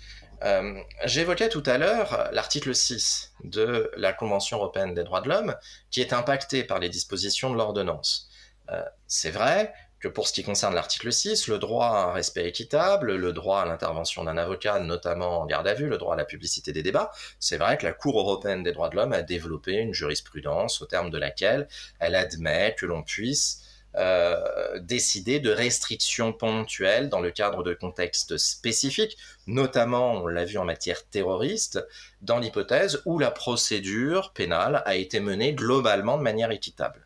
[0.44, 5.56] Euh, j'évoquais tout à l'heure l'article 6 de la Convention européenne des droits de l'homme
[5.92, 8.30] qui est impacté par les dispositions de l'ordonnance.
[8.72, 12.48] Euh, c'est vrai que pour ce qui concerne l'article 6, le droit à un respect
[12.48, 16.18] équitable, le droit à l'intervention d'un avocat, notamment en garde à vue, le droit à
[16.18, 19.22] la publicité des débats, c'est vrai que la Cour européenne des droits de l'homme a
[19.22, 21.68] développé une jurisprudence au terme de laquelle
[22.00, 23.61] elle admet que l'on puisse
[23.96, 29.18] euh, décider de restrictions ponctuelles dans le cadre de contextes spécifiques,
[29.48, 31.86] notamment, on l'a vu en matière terroriste,
[32.22, 37.06] dans l'hypothèse où la procédure pénale a été menée globalement de manière équitable.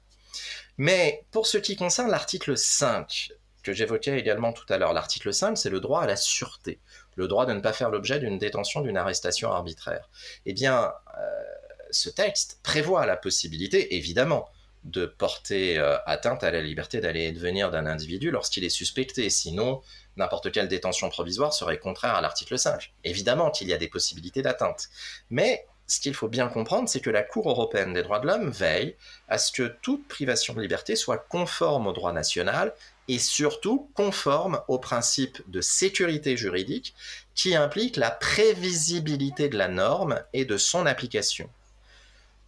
[0.77, 3.31] Mais pour ce qui concerne l'article 5,
[3.63, 6.79] que j'évoquais également tout à l'heure, l'article 5, c'est le droit à la sûreté,
[7.15, 10.09] le droit de ne pas faire l'objet d'une détention, d'une arrestation arbitraire.
[10.45, 11.43] Eh bien, euh,
[11.89, 14.47] ce texte prévoit la possibilité, évidemment,
[14.85, 18.69] de porter euh, atteinte à la liberté d'aller et de venir d'un individu lorsqu'il est
[18.69, 19.29] suspecté.
[19.29, 19.81] Sinon,
[20.15, 22.93] n'importe quelle détention provisoire serait contraire à l'article 5.
[23.03, 24.89] Évidemment qu'il y a des possibilités d'atteinte.
[25.29, 28.49] Mais ce qu'il faut bien comprendre, c'est que la Cour européenne des droits de l'homme
[28.49, 28.95] veille
[29.27, 32.73] à ce que toute privation de liberté soit conforme au droit national
[33.07, 36.95] et surtout conforme au principe de sécurité juridique
[37.35, 41.49] qui implique la prévisibilité de la norme et de son application.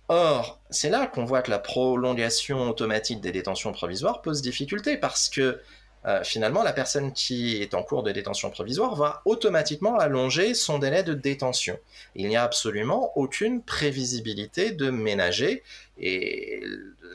[0.09, 5.27] Or, c'est là qu'on voit que la prolongation automatique des détentions provisoires pose difficulté parce
[5.27, 5.59] que
[6.05, 10.79] euh, finalement, la personne qui est en cours de détention provisoire va automatiquement allonger son
[10.79, 11.77] délai de détention.
[12.15, 15.63] Il n'y a absolument aucune prévisibilité de ménager.
[15.97, 16.63] Et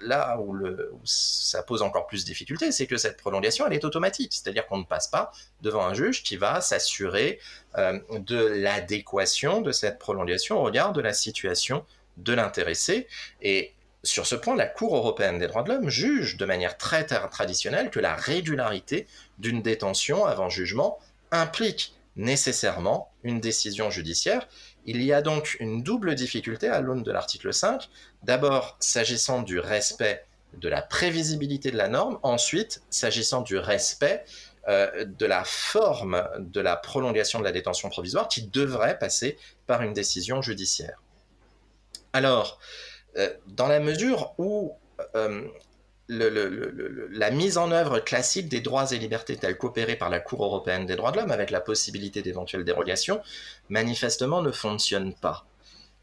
[0.02, 0.58] là où,
[1.04, 4.34] ça pose encore plus de difficultés, c'est que cette prolongation, elle est automatique.
[4.34, 5.32] C'est-à-dire qu'on ne passe pas
[5.62, 7.38] devant un juge qui va s'assurer
[7.78, 11.86] euh, de l'adéquation de cette prolongation au regard de la situation
[12.16, 13.06] de l'intéressé.
[13.40, 17.04] Et sur ce point, la Cour européenne des droits de l'homme juge de manière très
[17.04, 19.06] traditionnelle que la régularité
[19.38, 20.98] d'une détention avant jugement
[21.30, 24.48] implique nécessairement une décision judiciaire.
[24.84, 27.88] Il y a donc une double difficulté à l'aune de l'article 5.
[28.22, 32.18] D'abord, s'agissant du respect de la prévisibilité de la norme.
[32.22, 34.24] Ensuite, s'agissant du respect
[34.68, 39.82] euh, de la forme de la prolongation de la détention provisoire qui devrait passer par
[39.82, 41.02] une décision judiciaire.
[42.12, 42.58] Alors,
[43.16, 44.76] euh, dans la mesure où
[45.16, 45.46] euh,
[46.08, 50.84] la mise en œuvre classique des droits et libertés tels qu'opérés par la Cour européenne
[50.84, 53.22] des droits de l'homme, avec la possibilité d'éventuelles dérogations,
[53.70, 55.46] manifestement ne fonctionne pas.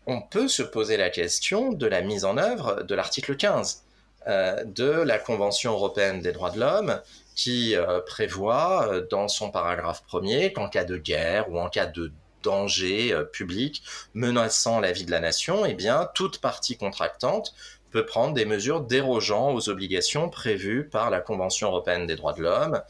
[0.08, 3.84] On peut se poser la question de la mise en œuvre de l'article 15
[4.28, 7.02] euh, de la Convention européenne des droits de l'homme,
[7.36, 12.12] qui prévoit dans son paragraphe premier qu'en cas de guerre ou en cas de
[12.44, 13.84] danger euh, public
[14.14, 17.54] menaçant la vie de la nation, eh bien, toute partie contractante
[17.92, 22.44] peut prendre des mesures dérogeant aux obligations prévues par la Convention européenne des droits de
[22.44, 22.82] l'homme,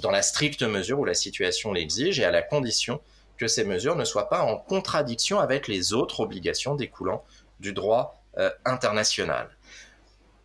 [0.00, 3.00] dans la stricte mesure où la situation l'exige et à la condition
[3.36, 7.22] que ces mesures ne soient pas en contradiction avec les autres obligations découlant
[7.60, 9.55] du droit euh, international.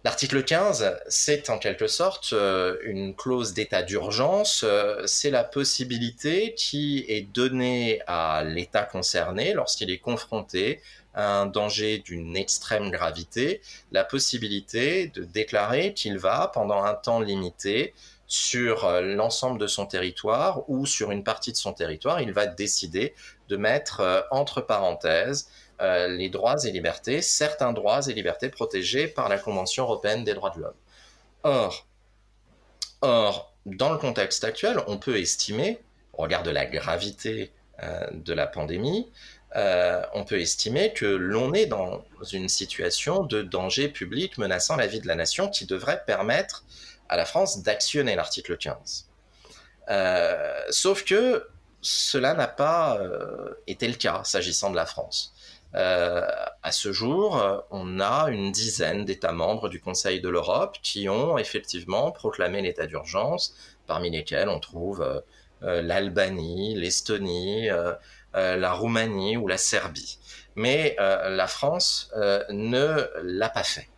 [0.04, 4.64] L'article 15, c'est en quelque sorte euh, une clause d'état d'urgence.
[4.64, 10.82] Euh, c'est la possibilité qui est donnée à l'État concerné lorsqu'il est confronté
[11.14, 17.20] à un danger d'une extrême gravité, la possibilité de déclarer qu'il va, pendant un temps
[17.20, 17.94] limité,
[18.26, 22.48] sur euh, l'ensemble de son territoire ou sur une partie de son territoire, il va
[22.48, 23.14] décider
[23.50, 25.48] de mettre entre parenthèses
[25.82, 30.36] euh, les droits et libertés, certains droits et libertés protégés par la Convention européenne des
[30.36, 30.76] droits de l'homme.
[31.42, 31.88] Or,
[33.02, 35.80] or, dans le contexte actuel, on peut estimer,
[36.14, 37.52] au regard de la gravité
[37.82, 39.12] euh, de la pandémie,
[39.56, 44.86] euh, on peut estimer que l'on est dans une situation de danger public menaçant la
[44.86, 46.64] vie de la nation qui devrait permettre
[47.10, 49.08] à la France d'actionner l'article 15.
[50.70, 51.48] sauf que
[51.82, 53.00] cela n'a pas
[53.66, 55.34] été le cas s'agissant de la France.
[55.76, 56.28] Euh,
[56.64, 57.42] à ce jour,
[57.72, 62.88] on a une dizaine d'États membres du Conseil de l'Europe qui ont effectivement proclamé l'état
[62.88, 63.56] d'urgence,
[63.88, 65.20] parmi lesquels on trouve euh,
[65.64, 67.70] euh, l'Albanie, l'Estonie,
[68.34, 70.18] la Roumanie ou la Serbie.
[70.56, 72.12] Mais la France
[72.50, 73.90] ne l'a pas fait.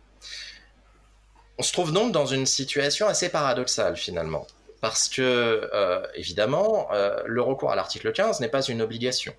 [1.58, 4.46] On se trouve donc dans une situation assez paradoxale finalement,
[4.80, 5.70] parce que
[6.14, 6.88] évidemment,
[7.24, 9.34] le recours à l'article 15 n'est pas une obligation.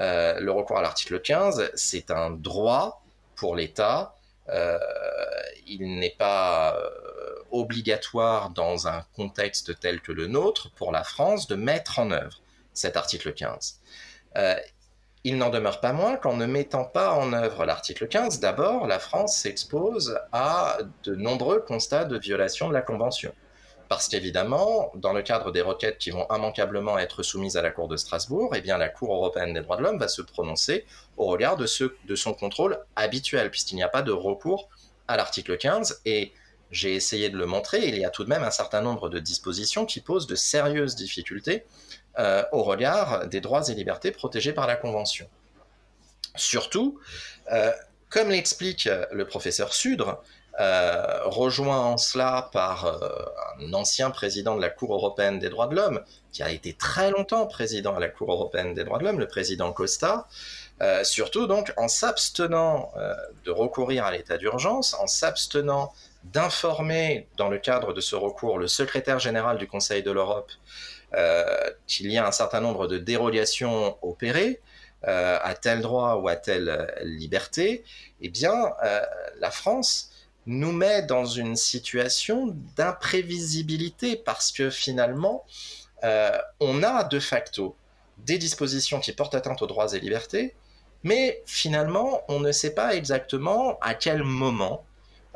[0.00, 3.02] Euh, le recours à l'article 15, c'est un droit
[3.36, 4.16] pour l'État.
[4.48, 4.78] Euh,
[5.66, 11.46] il n'est pas euh, obligatoire dans un contexte tel que le nôtre pour la France
[11.46, 12.40] de mettre en œuvre
[12.72, 13.80] cet article 15.
[15.22, 18.98] il n'en demeure pas moins qu'en ne mettant pas en œuvre l'article 15, d'abord, la
[18.98, 23.34] France s'expose à de nombreux constats de violation de la Convention.
[23.90, 27.88] Parce qu'évidemment, dans le cadre des requêtes qui vont immanquablement être soumises à la Cour
[27.88, 30.86] de Strasbourg, eh la Cour européenne des droits de l'homme va se prononcer
[31.16, 31.66] au regard de,
[32.06, 34.68] de son contrôle habituel, puisqu'il n'y a pas de recours
[35.08, 36.02] à l'article 15.
[36.04, 36.32] Et
[36.70, 39.18] j'ai essayé de le montrer, il y a tout de même un certain nombre de
[39.18, 41.64] dispositions qui posent de sérieuses difficultés
[42.20, 45.28] euh, au regard des droits et libertés protégés par la Convention.
[46.36, 47.00] Surtout,
[47.50, 47.72] euh,
[48.08, 50.22] comme l'explique le professeur Sudre,
[50.60, 53.08] euh, rejoint en cela par euh,
[53.62, 56.02] un ancien président de la Cour européenne des droits de l'homme,
[56.32, 59.26] qui a été très longtemps président à la Cour européenne des droits de l'homme, le
[59.26, 60.28] président Costa,
[60.82, 62.92] euh, surtout donc en s'abstenant
[63.46, 65.94] de recourir à l'état d'urgence, en s'abstenant
[66.24, 70.52] d'informer dans le cadre de ce recours le secrétaire général du Conseil de l'Europe
[71.86, 74.60] qu'il y a un certain nombre de dérogations opérées,
[75.02, 77.82] à tel droit ou à telle liberté,
[78.20, 78.72] eh bien,
[79.38, 80.09] la France
[80.46, 85.44] nous met dans une situation d'imprévisibilité parce que finalement,
[86.04, 87.76] euh, on a de facto
[88.18, 90.54] des dispositions qui portent atteinte aux droits et libertés,
[91.02, 94.84] mais finalement, on ne sait pas exactement à quel moment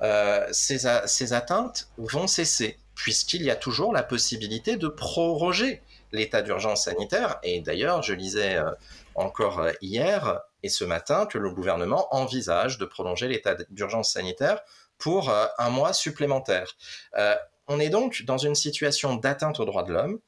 [0.03, 5.83] euh, ces, atteintes vont cesser, puisqu'il y a toujours la possibilité de proroger
[6.13, 7.39] l'état d'urgence sanitaire.
[7.43, 8.71] Et d'ailleurs, je lisais euh,
[9.15, 14.61] encore hier et ce matin que le gouvernement envisage de prolonger l'état d'urgence sanitaire
[14.99, 16.77] pour euh, un mois supplémentaire.
[17.17, 17.37] Euh,
[17.67, 20.21] on est donc dans une situation d'atteinte aux droits de l'homme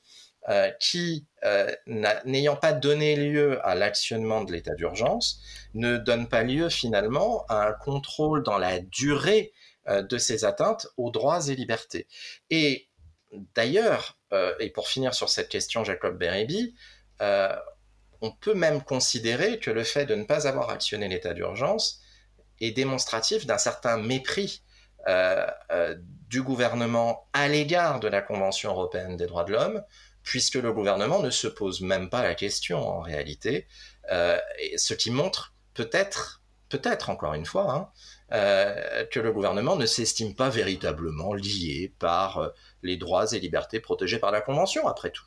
[0.48, 1.26] euh, qui,
[1.86, 5.40] n'ayant pas donné lieu à l'actionnement de l'état d'urgence,
[5.74, 9.52] ne donne pas lieu finalement à un contrôle dans la durée
[9.88, 12.08] de ces atteintes aux droits et libertés.
[12.50, 12.88] Et
[13.54, 14.18] d'ailleurs,
[14.58, 16.74] et pour finir sur cette question, Jacob Beribi,
[17.20, 22.00] on peut même considérer que le fait de ne pas avoir actionné l'état d'urgence
[22.60, 24.62] est démonstratif d'un certain mépris
[26.28, 29.84] du gouvernement à l'égard de la Convention européenne des droits de l'homme,
[30.24, 33.68] puisque le gouvernement ne se pose même pas la question en réalité,
[34.08, 37.88] ce qui montre peut-être, peut-être encore une fois, hein,
[38.32, 42.48] euh, que le gouvernement ne s'estime pas véritablement lié par euh,
[42.82, 45.26] les droits et libertés protégés par la Convention, après tout.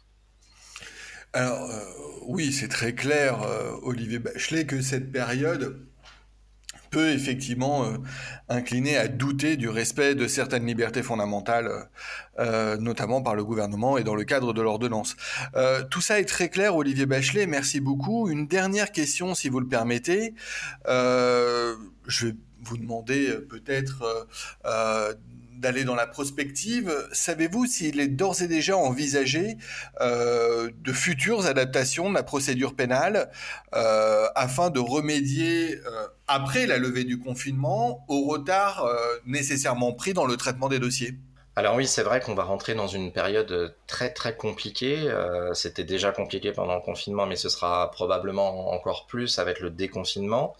[1.31, 1.83] Alors, euh,
[2.23, 3.39] oui, c'est très clair,
[3.83, 5.87] Olivier Bachelet, que cette période
[6.89, 7.85] peut effectivement
[8.47, 11.89] incliner à douter du respect de certaines libertés fondamentales,
[12.79, 15.15] notamment par le gouvernement et dans le cadre de l'ordonnance.
[15.89, 18.29] tout ça est très clair, Olivier Bachelet, merci beaucoup.
[18.29, 20.33] Une dernière question, si vous le permettez.
[20.87, 24.23] je vais vous demandez euh, peut-être euh,
[24.65, 25.13] euh,
[25.59, 26.91] d'aller dans la prospective.
[27.11, 29.57] Savez-vous s'il est d'ores et déjà envisagé
[30.01, 33.29] de futures adaptations de la procédure pénale
[33.71, 35.79] afin de remédier,
[36.27, 38.87] après la levée du confinement, au retard
[39.25, 41.15] nécessairement pris dans le traitement des dossiers?
[41.55, 45.13] Alors oui, c'est vrai qu'on va rentrer dans une période très très compliquée.
[45.53, 50.55] C'était déjà compliqué pendant le confinement, mais ce sera probablement encore plus avec le déconfinement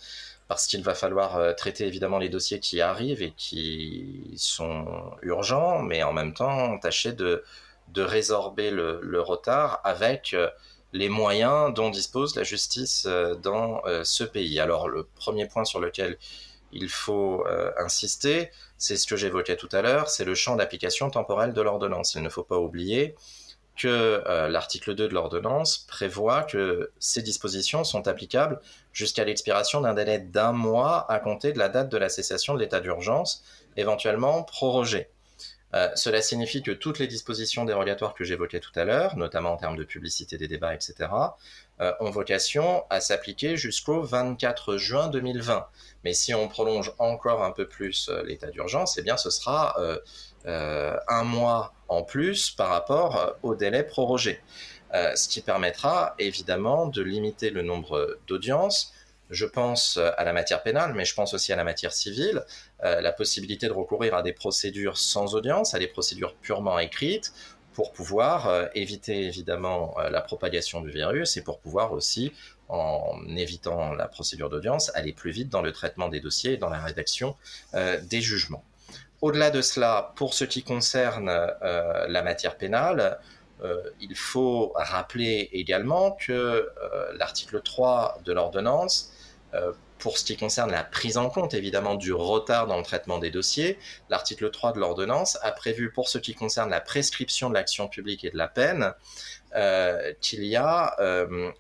[0.50, 5.84] parce qu'il va falloir euh, traiter évidemment les dossiers qui arrivent et qui sont urgents,
[5.84, 7.44] mais en même temps tâcher de,
[7.96, 10.50] résorber le, retard avec euh,
[10.92, 14.60] les moyens dont dispose la justice euh, dans ce pays.
[14.60, 16.18] Alors le premier point sur lequel
[16.72, 17.46] il faut
[17.78, 22.14] insister, c'est ce que j'évoquais tout à l'heure, c'est le champ d'application temporelle de l'ordonnance.
[22.14, 23.16] Il ne faut pas oublier
[23.76, 28.60] que l'article 2 de l'ordonnance prévoit que ces dispositions sont applicables
[28.94, 32.60] jusqu'à l'expiration d'un délai d'un mois à compter de la date de la cessation de
[32.60, 33.44] l'état d'urgence,
[33.78, 35.10] éventuellement prorogé.
[35.76, 39.58] Euh, cela signifie que toutes les dispositions dérogatoires que j'évoquais tout à l'heure, notamment en
[39.58, 41.10] termes de publicité des débats, etc.,
[41.80, 45.68] euh, ont vocation à s'appliquer jusqu'au 24 juin 2020.
[46.04, 49.76] Mais si on prolonge encore un peu plus euh, l'état d'urgence, eh bien ce sera
[50.46, 54.42] un mois en plus par rapport au délai prorogé.
[54.96, 58.94] Euh, ce qui permettra évidemment de limiter le nombre d'audiences.
[59.30, 62.44] Je pense à la matière pénale, mais je pense aussi à la matière civile,
[62.84, 67.34] euh, la possibilité de recourir à des procédures sans audience, à des procédures purement écrites,
[67.74, 72.34] pour pouvoir euh, éviter évidemment la propagation du virus et pour pouvoir aussi,
[72.68, 76.70] en évitant la procédure d'audience, aller plus vite dans le traitement des dossiers et dans
[76.70, 77.36] la rédaction
[77.74, 78.64] des jugements.
[79.22, 81.30] Au-delà de cela, pour ce qui concerne
[81.62, 83.20] la matière pénale,
[84.00, 86.68] il faut rappeler également que euh,
[87.18, 89.12] l'article 3 de l'ordonnance,
[89.54, 93.18] euh, pour ce qui concerne la prise en compte évidemment du retard dans le traitement
[93.18, 93.78] des dossiers,
[94.10, 98.24] l'article 3 de l'ordonnance a prévu pour ce qui concerne la prescription de l'action publique
[98.24, 98.94] et de la peine
[100.22, 100.96] qu'il y a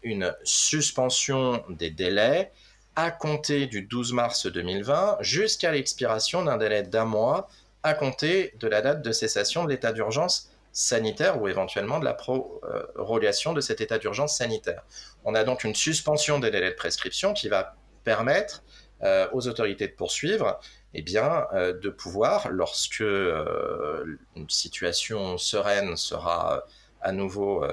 [0.03, 2.51] une suspension des délais
[2.95, 7.49] à compter du 12 mars 2020 jusqu'à l'expiration d'un délai d'un mois
[7.83, 12.13] à compter de la date de cessation de l'état d'urgence sanitaire ou éventuellement de la
[12.13, 14.83] prorogation de cet état d'urgence sanitaire.
[15.25, 18.63] On a donc une suspension des délais de prescription qui va permettre
[19.01, 20.59] euh, aux autorités de poursuivre
[20.93, 26.65] eh bien, euh, de pouvoir, lorsque euh, une situation sereine sera
[27.01, 27.63] à nouveau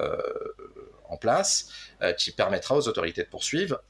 [1.09, 1.69] en place,
[2.17, 3.81] qui permettra aux autorités de, poursuivre,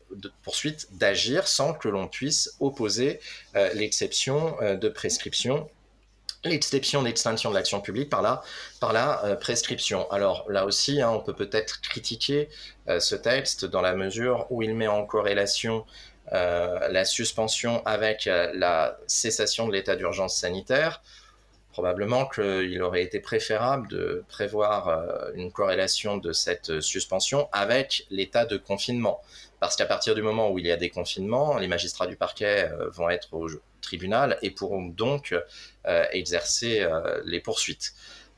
[0.41, 3.19] poursuite d'agir sans que l'on puisse opposer
[3.75, 5.69] l'exception de prescription
[6.43, 8.41] l'exception d'extinction de l'action publique par la,
[8.79, 10.09] par la euh, prescription.
[10.11, 12.49] Alors là aussi, hein, on peut peut-être critiquer
[12.87, 15.85] euh, ce texte dans la mesure où il met en corrélation
[16.33, 21.01] euh, la suspension avec la cessation de l'état d'urgence sanitaire.
[21.71, 28.57] Probablement qu'il aurait été préférable de prévoir une corrélation de cette suspension avec l'état de
[28.57, 29.21] confinement.
[29.59, 32.69] Parce qu'à partir du moment où il y a des confinements, les magistrats du parquet
[32.91, 33.47] vont être au,
[33.87, 35.33] tribunal et pourront donc
[35.85, 37.93] euh, exercer euh, les poursuites.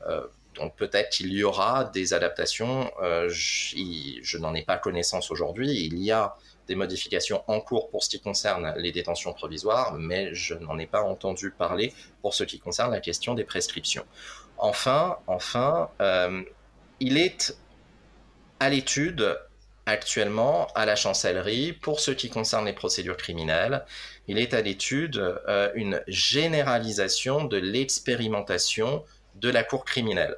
[0.06, 2.90] Euh, donc peut-être qu'il y aura des adaptations.
[3.28, 5.70] je, n'en ai pas connaissance aujourd'hui.
[5.86, 6.34] Il y a
[6.66, 10.86] des modifications en cours pour ce qui concerne les détentions provisoires, mais je n'en ai
[10.86, 14.04] pas entendu parler pour ce qui concerne la question des prescriptions.
[14.58, 15.88] Enfin, enfin,
[16.98, 17.56] il est
[18.58, 19.38] à l'étude
[19.86, 23.84] actuellement à la chancellerie pour ce qui concerne les procédures criminelles
[24.30, 29.04] il est à l'étude euh, une généralisation de l'expérimentation
[29.34, 30.36] de la Cour criminelle.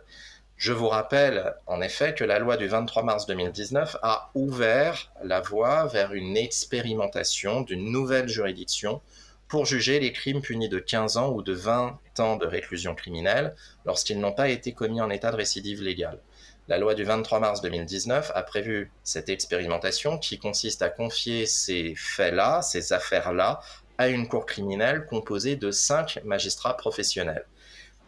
[0.56, 5.42] Je vous rappelle en effet que la loi du 23 mars 2019 a ouvert la
[5.42, 9.02] voie vers une expérimentation d'une nouvelle juridiction
[9.46, 13.54] pour juger les crimes punis de 15 ans ou de 20 ans de réclusion criminelle
[13.84, 16.18] lorsqu'ils n'ont pas été commis en état de récidive légale.
[16.68, 21.94] La loi du 23 mars 2019 a prévu cette expérimentation qui consiste à confier ces
[21.96, 23.60] faits-là, ces affaires-là,
[23.98, 27.46] à une cour criminelle composée de cinq magistrats professionnels.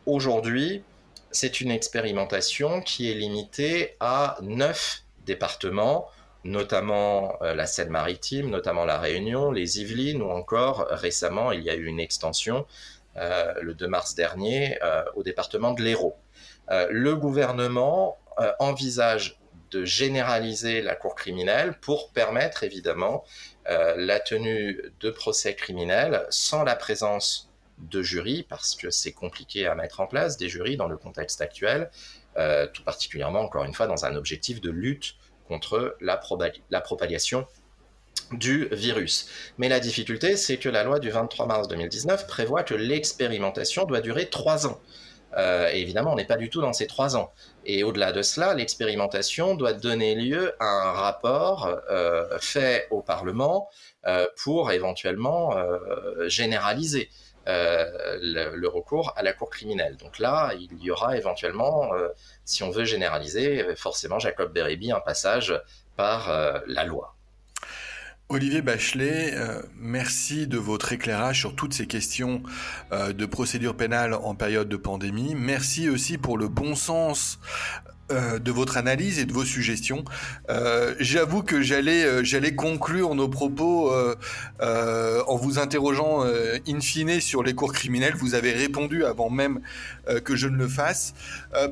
[0.07, 0.85] Aujourd'hui,
[1.33, 6.09] c'est une expérimentation qui est limitée à neuf départements,
[6.45, 11.75] notamment euh, la Seine-Maritime, notamment la Réunion, les Yvelines ou encore récemment, il y a
[11.75, 12.67] eu une extension
[13.17, 16.17] euh, le 2 mars dernier euh, au département de l'Hérault.
[16.69, 18.17] le gouvernement
[18.59, 19.39] envisage
[19.71, 23.25] de généraliser la cour criminelle pour permettre évidemment
[23.67, 29.75] la tenue de procès criminels sans la présence de jurys, parce que c'est compliqué à
[29.75, 31.91] mettre en place des jurys dans le contexte actuel,
[32.37, 35.17] euh, tout particulièrement, encore une fois, dans un objectif de lutte
[35.49, 36.17] contre la
[36.81, 37.47] propagation
[38.33, 39.29] du virus.
[39.59, 44.01] Mais la difficulté, c'est que la loi du 23 mars 2019 prévoit que l'expérimentation doit
[44.01, 44.81] durer trois ans.
[45.37, 47.33] Euh, évidemment, on n'est pas du tout dans ces trois ans.
[47.65, 53.69] Et au-delà de cela, l'expérimentation doit donner lieu à un rapport euh, fait au Parlement
[54.37, 55.55] pour éventuellement
[56.27, 57.09] généraliser.
[57.47, 59.99] Euh, le, recours à la cour criminelle.
[59.99, 62.09] Donc là, il y aura éventuellement, euh,
[62.47, 65.55] si on veut généraliser, forcément Jacob Bérébi, un passage
[65.95, 67.14] par euh, la loi.
[68.31, 69.35] Olivier Bachelet,
[69.79, 72.43] merci de votre éclairage sur toutes ces questions
[72.91, 75.35] de procédure pénale en période de pandémie.
[75.35, 77.39] Merci aussi pour le bon sens
[78.13, 80.05] euh, de votre analyse et de vos suggestions.
[80.51, 83.91] Euh, j'avoue que j'allais euh, j'allais conclure nos propos
[84.61, 86.23] en vous interrogeant
[86.69, 88.15] in fine sur les cours criminels.
[88.15, 89.61] Vous avez répondu avant même
[90.25, 91.15] que je ne le fasse.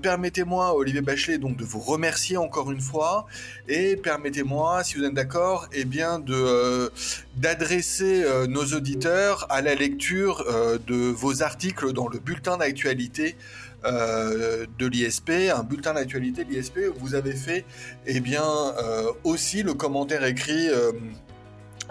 [0.03, 3.27] permettez-moi, Olivier Bachelet, donc de vous remercier encore une fois
[3.69, 6.91] et permettez-moi, si vous êtes d'accord, eh bien de
[7.37, 10.45] d'adresser nos auditeurs à la lecture
[10.87, 13.37] de vos articles dans le bulletin d'actualité
[13.85, 17.65] euh, de l'ISP, un bulletin d'actualité de l'ISP, vous avez fait
[18.07, 20.93] eh bien, euh, aussi le commentaire écrit euh,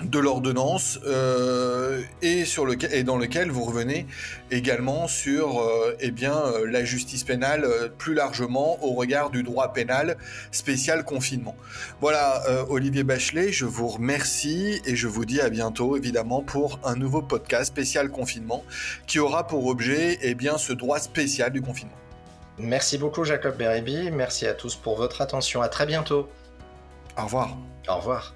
[0.03, 4.07] de l'ordonnance euh, et, sur le, et dans lequel vous revenez
[4.49, 7.67] également sur euh, eh bien, euh, la justice pénale
[7.97, 10.17] plus largement au regard du droit pénal
[10.51, 11.55] spécial confinement.
[11.99, 16.95] Voilà, Olivier Bachelet, je vous remercie et je vous dis à bientôt évidemment pour un
[16.95, 18.63] nouveau podcast spécial confinement
[19.07, 21.95] qui aura pour objet eh bien, ce droit spécial du confinement.
[22.57, 26.29] Merci beaucoup Jacob Bérébi, merci à tous pour votre attention, à très bientôt.
[27.17, 27.57] Au revoir.
[27.87, 28.33] Au revoir.